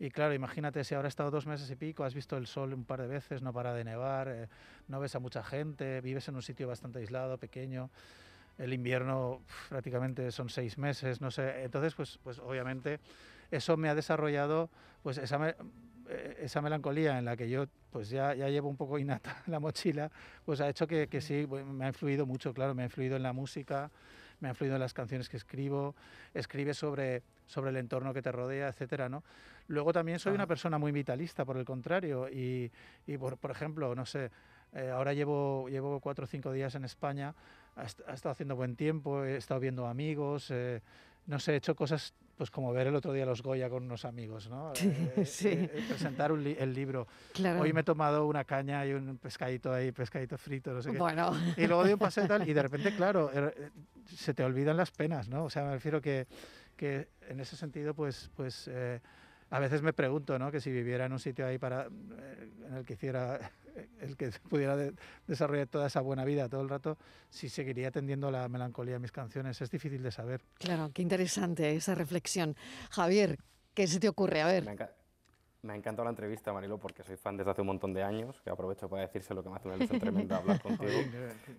Y 0.00 0.10
claro, 0.10 0.32
imagínate 0.32 0.84
si 0.84 0.94
ahora 0.94 1.08
has 1.08 1.12
estado 1.12 1.30
dos 1.30 1.46
meses 1.46 1.68
y 1.70 1.76
pico, 1.76 2.04
has 2.04 2.14
visto 2.14 2.36
el 2.36 2.46
sol 2.46 2.72
un 2.72 2.84
par 2.84 3.02
de 3.02 3.08
veces, 3.08 3.42
no 3.42 3.52
para 3.52 3.74
de 3.74 3.82
nevar, 3.82 4.28
eh, 4.28 4.48
no 4.86 5.00
ves 5.00 5.16
a 5.16 5.18
mucha 5.18 5.42
gente, 5.42 6.00
vives 6.00 6.28
en 6.28 6.36
un 6.36 6.42
sitio 6.42 6.68
bastante 6.68 7.00
aislado, 7.00 7.36
pequeño. 7.38 7.90
El 8.58 8.72
invierno 8.72 9.40
prácticamente 9.68 10.30
son 10.32 10.48
seis 10.48 10.76
meses, 10.78 11.20
no 11.20 11.30
sé. 11.30 11.62
Entonces, 11.62 11.94
pues, 11.94 12.18
pues 12.22 12.38
obviamente 12.40 13.00
eso 13.50 13.76
me 13.76 13.88
ha 13.88 13.94
desarrollado 13.94 14.68
pues 15.02 15.16
esa, 15.18 15.38
me, 15.38 15.54
eh, 16.08 16.38
esa 16.40 16.60
melancolía 16.60 17.18
en 17.18 17.24
la 17.24 17.36
que 17.36 17.48
yo 17.48 17.66
pues 17.90 18.10
ya, 18.10 18.34
ya 18.34 18.48
llevo 18.48 18.68
un 18.68 18.76
poco 18.76 18.98
innata 18.98 19.42
la 19.46 19.60
mochila, 19.60 20.10
pues 20.44 20.60
ha 20.60 20.68
hecho 20.68 20.86
que, 20.86 21.08
que 21.08 21.20
sí, 21.20 21.46
me 21.46 21.84
ha 21.84 21.88
influido 21.88 22.26
mucho, 22.26 22.52
claro, 22.52 22.74
me 22.74 22.82
ha 22.82 22.86
influido 22.86 23.16
en 23.16 23.22
la 23.22 23.32
música, 23.32 23.90
me 24.40 24.48
ha 24.48 24.50
influido 24.50 24.76
en 24.76 24.80
las 24.80 24.94
canciones 24.94 25.28
que 25.28 25.36
escribo, 25.36 25.94
escribe 26.34 26.74
sobre, 26.74 27.22
sobre 27.46 27.70
el 27.70 27.76
entorno 27.76 28.12
que 28.12 28.22
te 28.22 28.32
rodea, 28.32 28.68
etcétera, 28.68 29.08
¿no? 29.08 29.24
Luego 29.66 29.92
también 29.92 30.18
soy 30.18 30.32
ah. 30.32 30.34
una 30.36 30.46
persona 30.46 30.78
muy 30.78 30.92
vitalista, 30.92 31.44
por 31.44 31.56
el 31.56 31.64
contrario, 31.64 32.28
y, 32.28 32.70
y 33.06 33.18
por, 33.18 33.36
por, 33.36 33.50
ejemplo, 33.50 33.94
no 33.94 34.06
sé, 34.06 34.30
eh, 34.72 34.90
ahora 34.90 35.12
llevo, 35.12 35.68
llevo 35.68 36.00
cuatro 36.00 36.24
o 36.24 36.28
cinco 36.28 36.52
días 36.52 36.74
en 36.74 36.84
España, 36.84 37.34
ha, 37.78 37.82
ha, 37.82 38.14
estado 38.14 38.32
haciendo 38.32 38.56
buen 38.56 38.76
tiempo, 38.76 39.24
he 39.24 39.36
estado 39.36 39.60
viendo 39.60 39.86
amigos, 39.86 40.50
eh, 40.50 40.80
no 41.26 41.38
sé, 41.38 41.52
he 41.52 41.56
hecho 41.56 41.74
cosas 41.74 42.14
pues 42.38 42.52
como 42.52 42.72
ver 42.72 42.86
el 42.86 42.94
otro 42.94 43.12
día 43.12 43.26
los 43.26 43.42
Goya 43.42 43.68
con 43.68 43.82
unos 43.82 44.04
amigos, 44.04 44.48
¿no? 44.48 44.72
Sí, 44.76 44.92
eh, 45.16 45.26
sí. 45.26 45.48
Eh, 45.48 45.84
presentar 45.88 46.30
li 46.30 46.56
el 46.58 46.72
libro. 46.72 47.08
Claro. 47.34 47.60
Hoy 47.60 47.72
me 47.72 47.80
he 47.80 47.84
tomado 47.84 48.26
una 48.26 48.44
caña 48.44 48.86
y 48.86 48.92
un 48.92 49.18
pescadito 49.18 49.72
ahí, 49.72 49.90
pescadito 49.90 50.38
frito, 50.38 50.72
no 50.72 50.80
sé 50.80 50.92
qué. 50.92 50.98
Bueno. 50.98 51.32
Y 51.56 51.66
luego 51.66 51.84
di 51.84 51.92
un 51.94 51.98
paseo 51.98 52.24
y 52.24 52.28
tal, 52.28 52.48
y 52.48 52.52
de 52.52 52.62
repente, 52.68 52.94
claro, 52.94 53.30
er, 53.32 53.72
se 54.06 54.32
te 54.34 54.44
olvidan 54.44 54.76
las 54.76 54.92
penas, 54.92 55.28
¿no? 55.28 55.44
O 55.44 55.50
sea, 55.50 55.64
me 55.64 55.72
refiero 55.72 56.00
que, 56.00 56.28
que 56.76 57.08
en 57.28 57.40
ese 57.40 57.56
sentido, 57.56 57.92
pues, 57.92 58.30
pues 58.36 58.70
eh, 58.72 59.00
a 59.50 59.58
veces 59.58 59.82
me 59.82 59.92
pregunto, 59.92 60.38
¿no? 60.38 60.50
Que 60.50 60.60
si 60.60 60.70
viviera 60.70 61.06
en 61.06 61.12
un 61.12 61.18
sitio 61.18 61.46
ahí 61.46 61.58
para, 61.58 61.86
eh, 61.86 62.50
en 62.66 62.74
el 62.74 62.84
que 62.84 62.94
hiciera 62.94 63.38
el 64.00 64.16
que 64.16 64.30
pudiera 64.48 64.76
de, 64.76 64.92
desarrollar 65.26 65.68
toda 65.68 65.86
esa 65.86 66.00
buena 66.00 66.24
vida 66.24 66.48
todo 66.48 66.60
el 66.60 66.68
rato, 66.68 66.98
si 67.30 67.48
seguiría 67.48 67.90
tendiendo 67.90 68.30
la 68.30 68.48
melancolía 68.48 68.96
en 68.96 69.02
mis 69.02 69.12
canciones. 69.12 69.60
Es 69.60 69.70
difícil 69.70 70.02
de 70.02 70.10
saber. 70.10 70.42
Claro, 70.58 70.90
qué 70.92 71.02
interesante 71.02 71.74
esa 71.74 71.94
reflexión. 71.94 72.56
Javier, 72.90 73.38
¿qué 73.74 73.86
se 73.86 74.00
te 74.00 74.08
ocurre? 74.08 74.42
A 74.42 74.46
ver. 74.46 74.64
Me, 75.62 75.72
ha 75.72 75.76
encantado 75.76 76.04
la 76.04 76.10
entrevista, 76.10 76.52
Marilo, 76.52 76.78
porque 76.78 77.02
soy 77.02 77.16
fan 77.16 77.36
desde 77.36 77.50
hace 77.50 77.60
un 77.62 77.66
montón 77.66 77.92
de 77.92 78.02
años, 78.02 78.40
que 78.42 78.50
aprovecho 78.50 78.88
para 78.88 79.02
decirse 79.02 79.34
lo 79.34 79.42
que 79.42 79.50
me 79.50 79.56
hace 79.56 79.68
una 79.68 79.76
ilusión 79.76 80.00
tremenda 80.00 80.36
hablar 80.36 80.60
contigo. 80.62 80.92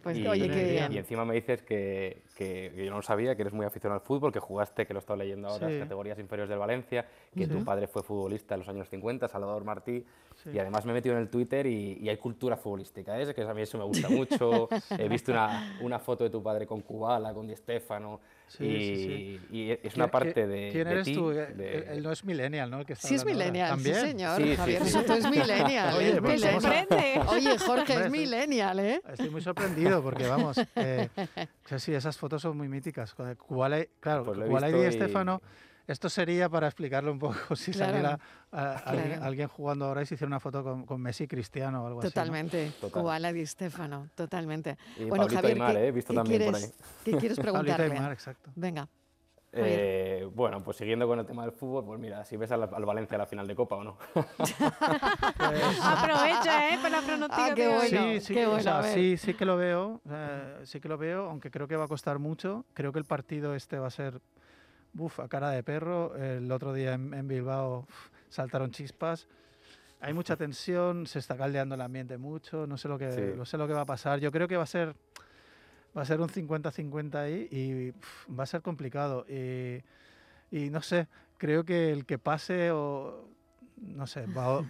pues 0.02 0.18
y, 0.18 0.28
oye, 0.28 0.50
qué 0.50 0.64
bien. 0.72 0.94
Y 0.94 0.98
encima 0.98 1.26
me 1.26 1.36
dices 1.36 1.62
que, 1.62 2.24
que, 2.36 2.72
que, 2.76 2.86
yo 2.86 2.92
no 2.92 2.98
lo 2.98 3.04
sabía, 3.04 3.36
que 3.36 3.42
eres 3.42 3.54
muy 3.54 3.66
aficionado 3.66 4.00
al 4.00 4.06
fútbol, 4.06 4.32
que 4.32 4.40
jugaste, 4.40 4.86
que 4.86 4.94
lo 4.94 5.00
he 5.00 5.02
estado 5.02 5.18
leyendo 5.18 5.50
ahora, 5.50 5.68
sí. 5.68 5.74
las 5.74 5.84
categorías 5.84 6.20
inferiores 6.20 6.50
del 6.50 6.60
Valencia, 6.60 7.06
que 7.34 7.46
sí. 7.46 7.52
tu 7.52 7.64
padre 7.64 7.88
fue 7.88 8.04
futbolista 8.04 8.56
en 8.56 8.62
los 8.62 8.70
años 8.70 8.90
50, 8.90 9.28
Salvador 9.28 9.64
Martí, 9.64 10.06
Sí. 10.44 10.52
Y 10.54 10.60
además 10.60 10.86
me 10.86 10.92
he 10.92 10.94
metido 10.94 11.16
en 11.16 11.22
el 11.22 11.30
Twitter 11.30 11.66
y, 11.66 11.98
y 12.02 12.08
hay 12.10 12.16
cultura 12.18 12.56
futbolística, 12.56 13.20
¿eh? 13.20 13.34
que 13.34 13.42
a 13.42 13.54
mí 13.54 13.62
eso 13.62 13.78
me 13.78 13.84
gusta 13.84 14.08
mucho. 14.10 14.70
He 14.98 15.10
visto 15.10 15.32
una, 15.34 15.78
una 15.82 16.00
foto 16.00 16.24
de 16.24 16.30
tu 16.30 16.42
padre 16.42 16.66
con 16.66 16.82
Kubala, 16.82 17.34
con 17.34 17.46
Di 17.48 17.56
Stefano, 17.56 18.20
Sí, 18.48 18.66
y, 18.66 18.96
sí, 18.96 19.06
sí. 19.06 19.56
y 19.58 19.70
es 19.72 19.80
¿Quién- 19.80 19.94
una 19.98 20.08
parte 20.10 20.48
de. 20.48 20.70
¿Quién 20.72 20.86
de 20.88 20.92
eres 20.94 21.14
tú? 21.14 21.30
de- 21.30 21.44
Él, 21.78 21.86
él 21.92 22.02
no 22.04 22.12
es 22.12 22.24
millennial, 22.26 22.72
¿no? 22.72 22.80
El 22.80 22.86
que 22.88 22.94
está 22.94 23.08
Sí 23.08 23.14
es 23.16 23.22
ahora. 23.22 23.34
millennial, 23.36 23.68
sí 23.80 23.84
¿También? 23.92 23.96
señor. 24.08 24.56
Javier 24.58 24.84
sí. 24.86 24.90
Soto 24.90 25.14
es 25.14 25.30
millennial. 25.30 25.94
Oye, 25.98 26.10
es 26.14 26.20
pues 26.20 26.34
millennial. 26.34 26.62
Sorprende. 26.62 27.22
Oye, 27.28 27.58
Jorge 27.60 27.94
Hombre, 27.94 28.06
es 28.06 28.12
millennial, 28.12 28.80
¿eh? 28.80 29.02
Estoy 29.08 29.30
muy 29.30 29.42
sorprendido 29.42 30.02
porque, 30.02 30.26
vamos, 30.26 30.58
eh, 30.78 31.10
sí, 31.78 31.94
esas 31.94 32.18
fotos 32.18 32.42
son 32.42 32.58
muy 32.58 32.68
míticas. 32.70 33.14
Kubala 33.38 33.82
y- 33.82 33.88
claro, 34.00 34.24
Pues 34.24 34.40
Kubala 34.40 34.70
y 34.70 34.74
Di 34.74 34.88
y- 34.88 34.92
Stefano, 34.94 35.42
esto 35.92 36.10
sería 36.10 36.50
para 36.50 36.68
explicarlo 36.68 37.12
un 37.12 37.20
poco, 37.20 37.36
si 37.56 37.72
Claro. 37.72 37.92
saliera 37.92 38.20
a- 38.52 38.74
alguien, 38.86 39.08
Claro. 39.10 39.24
alguien 39.26 39.48
jugando 39.48 39.86
ahora 39.86 40.02
y 40.02 40.06
se 40.06 40.16
hiciera 40.16 40.28
una 40.28 40.40
foto 40.40 40.64
con, 40.64 40.86
con 40.86 41.02
Messi 41.02 41.28
Cristiano 41.28 41.84
o 41.84 41.88
algo 41.88 42.02
Totalmente. 42.02 42.72
Total. 42.80 43.02
Kubala 43.02 43.32
Di 43.34 43.46
Stefano, 43.46 44.10
totalmente. 44.16 44.78
Y 44.98 45.06
bueno, 45.06 45.24
Pablito 45.24 45.36
Javier, 45.36 45.54
Aymar, 45.54 45.76
¿qué, 45.76 45.88
¿eh? 45.88 45.92
visto 45.92 46.14
qué 46.14 46.18
también 46.18 46.44
por 46.46 46.54
quieres, 46.54 46.74
¿qué 47.06 47.12
quieres 47.12 47.32
así, 47.40 47.48
¿no? 47.48 47.52
Preguntarle? 47.52 47.96
Aymar, 47.96 48.12
exacto. 48.12 48.52
Venga. 48.56 48.88
Eh, 49.52 50.30
bueno, 50.36 50.64
pues 50.64 50.78
siguiendo 50.78 51.08
con 51.08 51.18
el 51.18 51.26
tema 51.26 51.42
del 51.42 51.52
fútbol, 51.52 51.84
pues 51.84 52.00
mira, 52.00 52.24
si 52.24 52.38
ves 52.38 52.52
al, 52.52 52.70
al 52.72 52.86
Valencia 52.86 53.16
a 53.16 53.18
la 53.18 53.26
final 53.26 53.48
de 53.48 53.56
Copa 53.56 53.78
o 53.78 53.84
no. 53.84 53.98
Aprovecha, 55.40 56.70
¿eh? 56.74 56.78
Para 56.82 57.02
la 57.02 57.06
pronóstica 57.06 57.46
Ah, 57.48 57.56
qué 57.56 57.68
bueno. 57.68 58.04
Sí, 58.14 58.20
sí, 58.22 58.34
qué 58.34 58.46
o 58.46 58.50
bueno, 58.52 58.64
sea, 58.64 58.84
sí, 58.84 59.18
sí 59.18 59.34
que 59.34 59.46
lo 59.46 59.58
veo, 59.58 60.02
eh, 60.10 60.60
sí 60.66 60.80
que 60.80 60.88
lo 60.88 60.98
veo, 60.98 61.30
aunque 61.30 61.50
creo 61.52 61.68
que 61.68 61.76
va 61.76 61.86
a 61.86 61.88
costar 61.88 62.20
mucho. 62.20 62.66
Creo 62.74 62.92
que 62.92 63.00
el 63.00 63.06
partido 63.06 63.56
este 63.56 63.80
va 63.80 63.88
a 63.88 63.92
ser, 63.92 64.22
buf, 64.94 65.20
a 65.20 65.28
cara 65.28 65.52
de 65.52 65.64
perro. 65.64 66.16
El 66.16 66.52
otro 66.52 66.74
día 66.74 66.94
en, 66.94 67.14
en 67.14 67.28
Bilbao 67.28 67.80
uf, 67.88 68.10
saltaron 68.30 68.72
chispas. 68.72 69.28
Hay 70.02 70.14
mucha 70.14 70.38
tensión, 70.38 71.08
se 71.08 71.20
está 71.20 71.36
caldeando 71.36 71.76
el 71.76 71.82
ambiente 71.82 72.18
mucho. 72.18 72.66
No 72.68 72.78
sé 72.78 72.88
lo 72.88 72.98
que, 72.98 73.12
Sí. 73.12 73.22
no 73.38 73.46
sé 73.46 73.58
lo 73.58 73.68
que 73.68 73.74
va 73.74 73.82
a 73.82 73.86
pasar. 73.86 74.20
Yo 74.20 74.32
creo 74.32 74.48
que 74.48 74.56
va 74.58 74.64
a 74.64 74.68
ser, 74.68 74.96
va 75.98 76.04
a 76.04 76.06
ser 76.06 76.22
un 76.22 76.30
50-50 76.30 77.16
ahí 77.16 77.48
y 77.52 77.90
uf, 77.90 78.30
va 78.40 78.44
a 78.44 78.48
ser 78.48 78.62
complicado. 78.62 79.26
Y, 79.28 79.84
y 80.52 80.70
no 80.70 80.82
sé, 80.82 81.08
creo 81.38 81.66
que 81.66 81.92
el 81.92 82.06
que 82.06 82.18
pase 82.18 82.72
o 82.72 83.28
no 83.82 84.08
sé, 84.08 84.26
va 84.28 84.64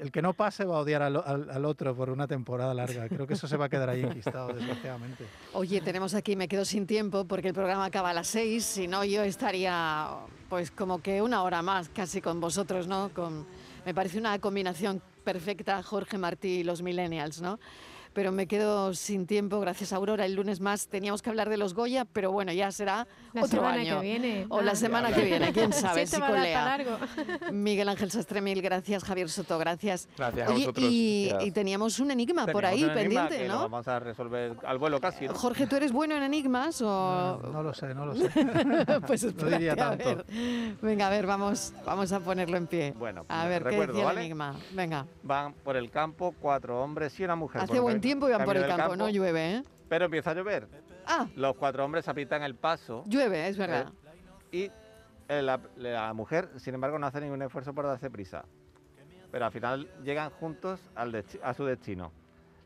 el 0.00 0.10
que 0.12 0.22
no 0.22 0.32
pase 0.34 0.64
va 0.64 0.76
a 0.76 0.80
odiar 0.80 1.02
al- 1.02 1.16
al 1.16 1.64
otro 1.64 1.94
por 1.94 2.10
una 2.10 2.26
temporada 2.26 2.72
larga. 2.74 3.08
Creo 3.08 3.26
que 3.26 3.34
eso 3.34 3.46
se 3.48 3.56
va 3.56 3.66
a 3.66 3.68
quedar 3.68 3.88
ahí 3.90 4.02
enquistado, 4.02 4.48
desgraciadamente. 4.52 5.24
Oye, 5.54 5.80
tenemos 5.80 6.14
aquí, 6.14 6.36
me 6.36 6.48
quedo 6.48 6.64
sin 6.64 6.86
tiempo 6.86 7.24
porque 7.24 7.48
el 7.48 7.54
programa 7.54 7.84
acaba 7.84 8.10
a 8.10 8.14
las 8.14 8.28
seis, 8.28 8.64
si 8.64 8.86
no 8.88 9.04
yo 9.04 9.22
estaría 9.22 10.08
pues 10.48 10.70
como 10.70 11.00
que 11.00 11.22
una 11.22 11.42
hora 11.42 11.62
más 11.62 11.88
casi 11.88 12.20
con 12.20 12.40
vosotros, 12.40 12.86
¿no? 12.86 13.10
Con, 13.14 13.46
me 13.86 13.94
parece 13.94 14.18
una 14.18 14.38
combinación 14.38 15.00
perfecta 15.24 15.82
Jorge 15.82 16.18
Martí 16.18 16.60
y 16.60 16.64
los 16.64 16.82
millennials, 16.82 17.40
¿no? 17.40 17.58
Pero 18.14 18.30
me 18.30 18.46
quedo 18.46 18.92
sin 18.94 19.26
tiempo, 19.26 19.58
gracias 19.60 19.92
Aurora. 19.92 20.26
El 20.26 20.34
lunes 20.34 20.60
más 20.60 20.88
teníamos 20.88 21.22
que 21.22 21.30
hablar 21.30 21.48
de 21.48 21.56
los 21.56 21.72
Goya, 21.74 22.04
pero 22.04 22.30
bueno, 22.30 22.52
ya 22.52 22.70
será 22.70 23.06
La 23.32 23.42
otro 23.42 23.60
semana 23.60 23.80
año. 23.80 24.00
que 24.00 24.06
viene. 24.06 24.46
O 24.50 24.60
la 24.60 24.74
semana 24.74 25.12
que 25.14 25.22
viene, 25.22 25.52
quién 25.52 25.72
sabe, 25.72 26.06
Sí, 26.06 26.16
si 26.16 26.22
a 26.22 26.26
colea. 26.26 26.64
largo. 26.64 26.98
Miguel 27.52 27.88
Ángel 27.88 28.10
Sastre, 28.10 28.40
mil 28.42 28.60
gracias. 28.60 29.02
Javier 29.04 29.30
Soto, 29.30 29.58
gracias. 29.58 30.08
Gracias 30.18 30.46
a 30.48 30.52
Oye, 30.52 30.60
vosotros. 30.66 30.86
y, 30.90 31.26
Gracias. 31.30 31.48
y 31.48 31.52
teníamos 31.52 31.98
un 32.00 32.10
enigma 32.10 32.46
por 32.46 32.66
ahí 32.66 32.80
enigma 32.82 32.94
pendiente, 32.94 33.38
que 33.38 33.48
lo 33.48 33.54
¿no? 33.54 33.60
vamos 33.62 33.88
a 33.88 33.98
resolver 33.98 34.56
al 34.66 34.76
vuelo 34.78 35.00
casi. 35.00 35.26
¿no? 35.26 35.34
Jorge, 35.34 35.66
¿tú 35.66 35.76
eres 35.76 35.92
bueno 35.92 36.14
en 36.14 36.22
enigmas 36.22 36.82
o...? 36.82 37.40
No, 37.42 37.50
no 37.50 37.62
lo 37.62 37.72
sé, 37.72 37.94
no 37.94 38.04
lo 38.06 38.14
sé. 38.14 38.28
pues 39.06 39.24
No 39.34 39.46
diría 39.48 39.72
a 39.72 39.76
tanto. 39.76 40.04
ver. 40.04 40.26
Venga, 40.82 41.06
a 41.06 41.10
ver, 41.10 41.26
vamos, 41.26 41.72
vamos 41.86 42.12
a 42.12 42.20
ponerlo 42.20 42.58
en 42.58 42.66
pie. 42.66 42.92
Bueno, 42.98 43.24
A 43.28 43.38
pues 43.40 43.48
ver, 43.48 43.62
¿qué 43.62 43.68
recuerdo, 43.70 43.92
decía 43.94 44.10
el 44.10 44.18
enigma? 44.18 44.54
Venga, 44.72 45.06
Van 45.22 45.54
por 45.54 45.76
el 45.78 45.90
campo 45.90 46.34
cuatro 46.38 46.82
hombres 46.82 47.18
y 47.18 47.24
una 47.24 47.36
mujer. 47.36 47.62
hace 47.62 47.72
por 47.72 47.80
buen 47.82 48.01
tiempo 48.02 48.28
y 48.28 48.32
van 48.32 48.44
por 48.44 48.56
el 48.56 48.66
campo, 48.66 48.96
no 48.96 49.08
llueve, 49.08 49.56
¿eh? 49.56 49.62
Pero 49.88 50.04
empieza 50.06 50.30
a 50.30 50.34
llover. 50.34 50.68
Ah, 51.06 51.26
Los 51.34 51.56
cuatro 51.56 51.84
hombres 51.84 52.06
aprietan 52.08 52.42
el 52.42 52.54
paso 52.54 53.02
llueve, 53.06 53.48
es 53.48 53.56
verdad. 53.56 53.92
y 54.50 54.70
eh, 55.28 55.42
la, 55.42 55.60
la 55.76 56.12
mujer, 56.12 56.48
sin 56.56 56.74
embargo, 56.74 56.98
no 56.98 57.06
hace 57.06 57.20
ningún 57.20 57.40
esfuerzo 57.42 57.72
por 57.74 57.86
darse 57.86 58.10
prisa. 58.10 58.44
Pero 59.30 59.46
al 59.46 59.52
final 59.52 59.88
llegan 60.04 60.30
juntos 60.30 60.80
al 60.94 61.24
a 61.42 61.54
su 61.54 61.64
destino. 61.64 62.12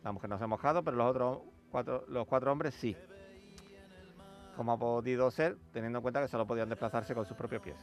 La 0.03 0.11
mujer 0.13 0.29
no 0.31 0.39
se 0.39 0.45
ha 0.45 0.49
mojado, 0.49 0.83
pero 0.83 0.97
los 0.97 1.07
otros 1.11 1.39
cuatro, 1.71 2.05
los 2.09 2.27
cuatro 2.27 2.51
hombres 2.53 2.75
sí. 2.75 2.97
¿Cómo 4.57 4.73
ha 4.73 4.79
podido 4.79 5.31
ser, 5.31 5.57
teniendo 5.73 5.99
en 5.99 6.03
cuenta 6.03 6.21
que 6.23 6.29
solo 6.29 6.47
podían 6.47 6.69
desplazarse 6.69 7.15
con 7.15 7.25
sus 7.27 7.37
propios 7.37 7.63
pies? 7.63 7.77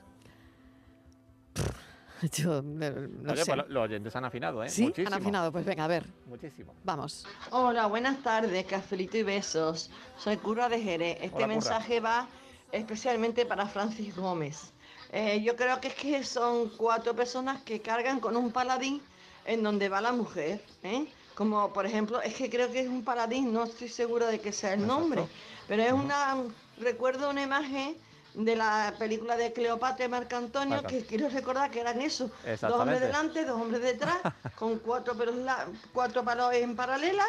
Yo 2.32 2.62
no 2.62 2.86
Oye, 3.34 3.44
sé. 3.44 3.46
pues 3.46 3.58
lo- 3.58 3.68
los 3.68 3.84
oyentes 3.84 4.16
han 4.16 4.26
afinado, 4.26 4.64
¿eh? 4.64 4.70
¿Sí? 4.70 4.84
Muchísimo. 4.84 5.08
Han 5.08 5.22
afinado, 5.22 5.52
pues 5.52 5.66
venga, 5.66 5.84
a 5.86 5.88
ver, 5.88 6.06
Muchísimo. 6.28 6.74
vamos. 6.84 7.26
Hola, 7.52 7.88
buenas 7.88 8.22
tardes, 8.24 8.66
cafelito 8.66 9.18
y 9.18 9.24
besos. 9.24 9.90
Soy 10.18 10.38
Curra 10.38 10.70
de 10.70 10.80
Jerez. 10.82 11.18
Este 11.18 11.28
Hola, 11.28 11.34
Curra. 11.34 11.48
mensaje 11.48 12.00
va 12.00 12.28
especialmente 12.72 13.46
para 13.46 13.66
Francis 13.68 14.16
Gómez. 14.16 14.72
Eh, 15.12 15.42
yo 15.44 15.56
creo 15.56 15.80
que 15.80 15.90
es 15.90 15.94
que 15.96 16.24
son 16.24 16.70
cuatro 16.70 17.16
personas 17.16 17.62
que 17.62 17.82
cargan 17.82 18.20
con 18.20 18.36
un 18.36 18.52
paladín 18.52 19.02
en 19.46 19.62
donde 19.62 19.90
va 19.90 20.02
la 20.02 20.12
mujer. 20.12 20.64
¿eh? 20.84 21.06
Como 21.36 21.72
por 21.74 21.86
ejemplo, 21.86 22.22
es 22.22 22.34
que 22.36 22.50
creo 22.50 22.72
que 22.72 22.80
es 22.80 22.88
un 22.88 23.04
paladín, 23.04 23.52
no 23.54 23.64
estoy 23.66 23.90
segura 23.90 24.28
de 24.28 24.40
que 24.40 24.52
sea 24.54 24.74
el 24.74 24.86
nombre, 24.88 25.26
pero 25.68 25.84
es 25.84 25.92
una, 25.94 26.36
recuerdo 26.80 27.30
una 27.30 27.44
imagen 27.44 27.96
de 28.34 28.56
la 28.56 28.94
película 28.98 29.38
de 29.38 29.54
Cleopatra 29.54 30.06
y 30.06 30.10
Marco 30.10 30.36
Antonio, 30.36 30.82
que 30.84 31.06
quiero 31.06 31.30
recordar 31.30 31.70
que 31.72 31.80
eran 31.82 32.02
eso, 32.02 32.30
dos 32.62 32.72
hombres 32.74 33.00
delante, 33.02 33.46
dos 33.46 33.62
hombres 33.62 33.82
detrás, 33.82 34.18
con 34.56 34.80
cuatro 34.80 35.16
pelos 35.16 35.36
la- 35.36 35.68
cuatro 35.94 36.24
palos 36.24 36.54
en 36.54 36.76
paralela 36.76 37.26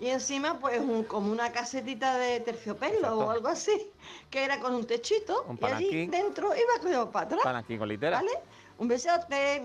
y 0.00 0.08
encima 0.08 0.58
pues 0.58 0.80
un- 0.80 1.04
como 1.04 1.30
una 1.32 1.50
casetita 1.52 2.18
de 2.18 2.40
terciopelo 2.40 2.94
Exacto. 2.96 3.18
o 3.18 3.30
algo 3.30 3.48
así, 3.48 3.90
que 4.30 4.44
era 4.44 4.58
con 4.60 4.74
un 4.74 4.86
techito 4.86 5.44
Un 5.48 5.58
y 5.60 5.64
allí 5.64 6.06
dentro 6.06 6.54
iba 6.54 6.80
Cleopatra, 6.80 7.38
Palanquín 7.42 7.78
con 7.78 7.88
litera. 7.88 8.16
¿vale? 8.18 8.30
Un 8.78 8.86
besote. 8.86 9.60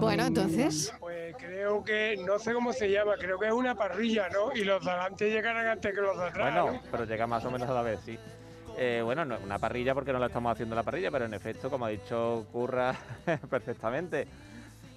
Bueno, 0.00 0.24
entonces, 0.26 0.92
Pues 1.00 1.34
creo 1.36 1.82
que, 1.82 2.16
no 2.24 2.38
sé 2.38 2.52
cómo 2.54 2.72
se 2.72 2.88
llama, 2.88 3.14
creo 3.18 3.36
que 3.38 3.46
es 3.48 3.52
una 3.52 3.74
parrilla, 3.74 4.28
¿no? 4.28 4.52
Y 4.54 4.62
los 4.64 4.84
de 4.84 4.90
adelante 4.92 5.28
llegarán 5.28 5.66
antes 5.66 5.92
que 5.92 6.00
los 6.00 6.16
de 6.16 6.24
atrás. 6.28 6.52
Bueno, 6.54 6.72
¿no? 6.74 6.80
pero 6.90 7.04
llega 7.04 7.26
más 7.26 7.44
o 7.44 7.50
menos 7.50 7.68
a 7.68 7.72
la 7.74 7.82
vez, 7.82 7.98
sí. 8.04 8.16
Eh, 8.78 9.02
bueno, 9.04 9.24
no, 9.24 9.36
una 9.44 9.58
parrilla 9.58 9.94
porque 9.94 10.12
no 10.12 10.18
la 10.18 10.26
estamos 10.26 10.52
haciendo 10.52 10.74
la 10.74 10.82
parrilla, 10.82 11.10
pero 11.10 11.24
en 11.26 11.34
efecto, 11.34 11.68
como 11.70 11.84
ha 11.86 11.88
dicho 11.90 12.46
Curra 12.52 12.94
perfectamente, 13.50 14.26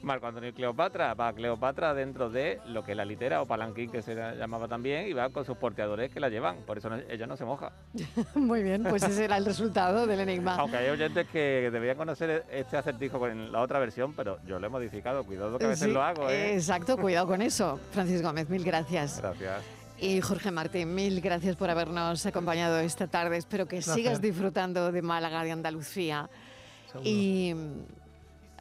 Marco 0.04 0.28
Antonio 0.28 0.50
y 0.50 0.54
Cleopatra, 0.54 1.14
va 1.14 1.32
Cleopatra 1.32 1.94
dentro 1.94 2.30
de 2.30 2.60
lo 2.68 2.84
que 2.84 2.92
es 2.92 2.98
la 2.98 3.06
litera 3.06 3.42
o 3.42 3.46
palanquín 3.46 3.90
que 3.90 4.02
se 4.02 4.14
llamaba 4.16 4.68
también 4.68 5.08
y 5.08 5.14
va 5.14 5.30
con 5.30 5.46
sus 5.46 5.56
porteadores 5.58 6.12
que 6.12 6.20
la 6.20 6.28
llevan, 6.30 6.58
por 6.66 6.78
eso 6.78 6.90
no- 6.90 6.98
ella 7.10 7.26
no 7.26 7.38
se 7.38 7.46
moja. 7.46 7.72
muy 8.36 8.64
bien, 8.64 8.84
pues 8.84 9.04
ese 9.04 9.24
era 9.26 9.38
el 9.38 9.46
resultado 9.46 10.06
del 10.06 10.20
enigma. 10.22 10.56
Aunque 10.58 10.76
hay 10.78 10.90
oyentes 10.90 11.26
que 11.30 11.70
deberían 11.72 11.96
conocer 11.98 12.44
este 12.52 12.76
acertijo 12.78 13.18
con 13.18 13.52
la 13.52 13.62
otra 13.62 13.80
versión, 13.80 14.14
pero 14.14 14.40
yo 14.46 14.60
lo 14.60 14.68
he 14.68 14.70
modificado, 14.70 15.24
cuidado 15.24 15.58
que 15.58 15.66
a 15.66 15.70
veces 15.70 15.88
Sí, 15.88 15.94
lo 15.94 16.04
hago, 16.04 16.30
¿eh? 16.30 16.54
Exacto, 16.56 16.98
cuidado 16.98 17.28
con 17.28 17.42
eso. 17.42 17.80
Francis 17.92 18.22
Gómez, 18.22 18.50
mil 18.50 18.64
gracias. 18.66 19.20
Gracias. 19.22 19.62
Y 20.04 20.20
Jorge 20.22 20.52
Martín, 20.52 20.94
mil 20.94 21.22
gracias 21.22 21.56
por 21.56 21.70
habernos 21.70 22.26
acompañado 22.26 22.78
esta 22.80 23.08
tarde. 23.08 23.38
Espero 23.38 23.66
que 23.68 23.78
Placer. 23.78 23.96
sigas 23.96 24.22
disfrutando 24.22 24.92
de 24.92 25.02
Málaga, 25.02 25.44
de 25.44 25.52
Andalucía. 25.52 26.30
Seguro. 26.88 27.10
Y, 27.10 27.56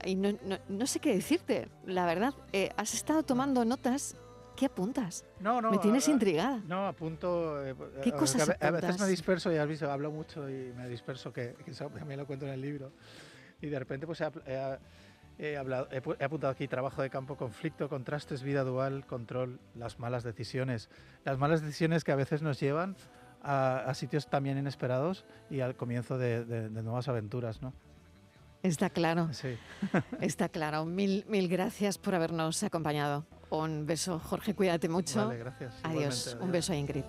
y 0.05 0.15
no, 0.15 0.31
no- 0.45 0.59
no 0.69 0.87
sé 0.87 1.01
qué 1.01 1.15
decirte, 1.15 1.69
la 1.85 2.07
verdad. 2.07 2.33
Eh, 2.53 2.71
has 2.77 2.95
estado 2.95 3.25
tomando 3.25 3.65
notas. 3.65 4.17
¿Qué 4.55 4.67
apuntas? 4.67 5.25
No, 5.41 5.61
no, 5.61 5.71
Me 5.73 5.79
tienes 5.79 6.07
a- 6.07 6.11
intrigada. 6.13 6.61
No, 6.69 6.87
apunto. 6.87 7.65
eh, 7.67 7.75
¿Qué 8.05 8.11
a- 8.11 8.17
cosas 8.17 8.49
a, 8.51 8.53
a 8.69 8.71
veces 8.71 9.01
me 9.01 9.09
disperso 9.09 9.51
y 9.53 9.57
has 9.57 9.67
visto, 9.67 9.91
hablo 9.91 10.13
mucho 10.13 10.49
y 10.49 10.73
me 10.77 10.89
disperso, 10.89 11.33
que, 11.33 11.57
que 11.65 11.71
eso 11.73 11.89
también 11.89 12.21
lo 12.21 12.27
cuento 12.27 12.47
en 12.47 12.53
el 12.53 12.61
libro. 12.61 12.93
Y 13.61 13.67
de 13.69 13.79
repente, 13.79 14.07
pues 14.07 14.21
apl- 14.21 14.43
he- 15.43 15.53
he 15.53 15.57
hablado, 15.57 15.89
he, 15.91 16.03
pu- 16.03 16.17
he 16.19 16.25
apuntado 16.25 16.53
aquí 16.53 16.69
trabajo 16.69 17.03
de 17.03 17.11
campo, 17.11 17.37
conflicto, 17.37 17.89
contrastes, 17.89 18.43
vida 18.43 18.63
dual, 18.65 19.05
control, 19.07 19.59
las 19.75 19.99
malas 19.99 20.23
decisiones. 20.23 20.89
Las 21.25 21.39
malas 21.39 21.61
decisiones 21.63 22.05
que 22.05 22.13
a 22.13 22.17
veces 22.17 22.43
nos 22.43 22.61
llevan 22.61 22.97
a, 23.43 23.79
a 23.79 23.95
sitios 23.95 24.29
también 24.29 24.57
inesperados 24.59 25.25
y 25.51 25.61
al 25.61 25.75
comienzo 25.77 26.17
de, 26.19 26.45
de- 26.45 26.69
de 26.69 26.83
nuevas 26.83 27.09
aventuras, 27.09 27.61
¿no? 27.63 27.73
Está 28.63 28.91
claro, 28.91 29.33
Sí. 29.33 29.57
está 30.21 30.49
claro. 30.49 30.85
Mil, 30.85 31.25
mil 31.29 31.49
gracias 31.49 31.99
por 31.99 32.15
habernos 32.15 32.63
acompañado. 32.63 33.27
Un 33.51 33.85
beso, 33.87 34.19
Jorge, 34.21 34.55
cuídate 34.55 34.89
mucho. 34.89 35.27
Vale, 35.27 35.39
gracias. 35.41 35.75
Adiós. 35.83 36.27
Igualmente, 36.29 36.45
Un 36.45 36.53
beso 36.53 36.73
a 36.73 36.77
Ingrid. 36.77 37.05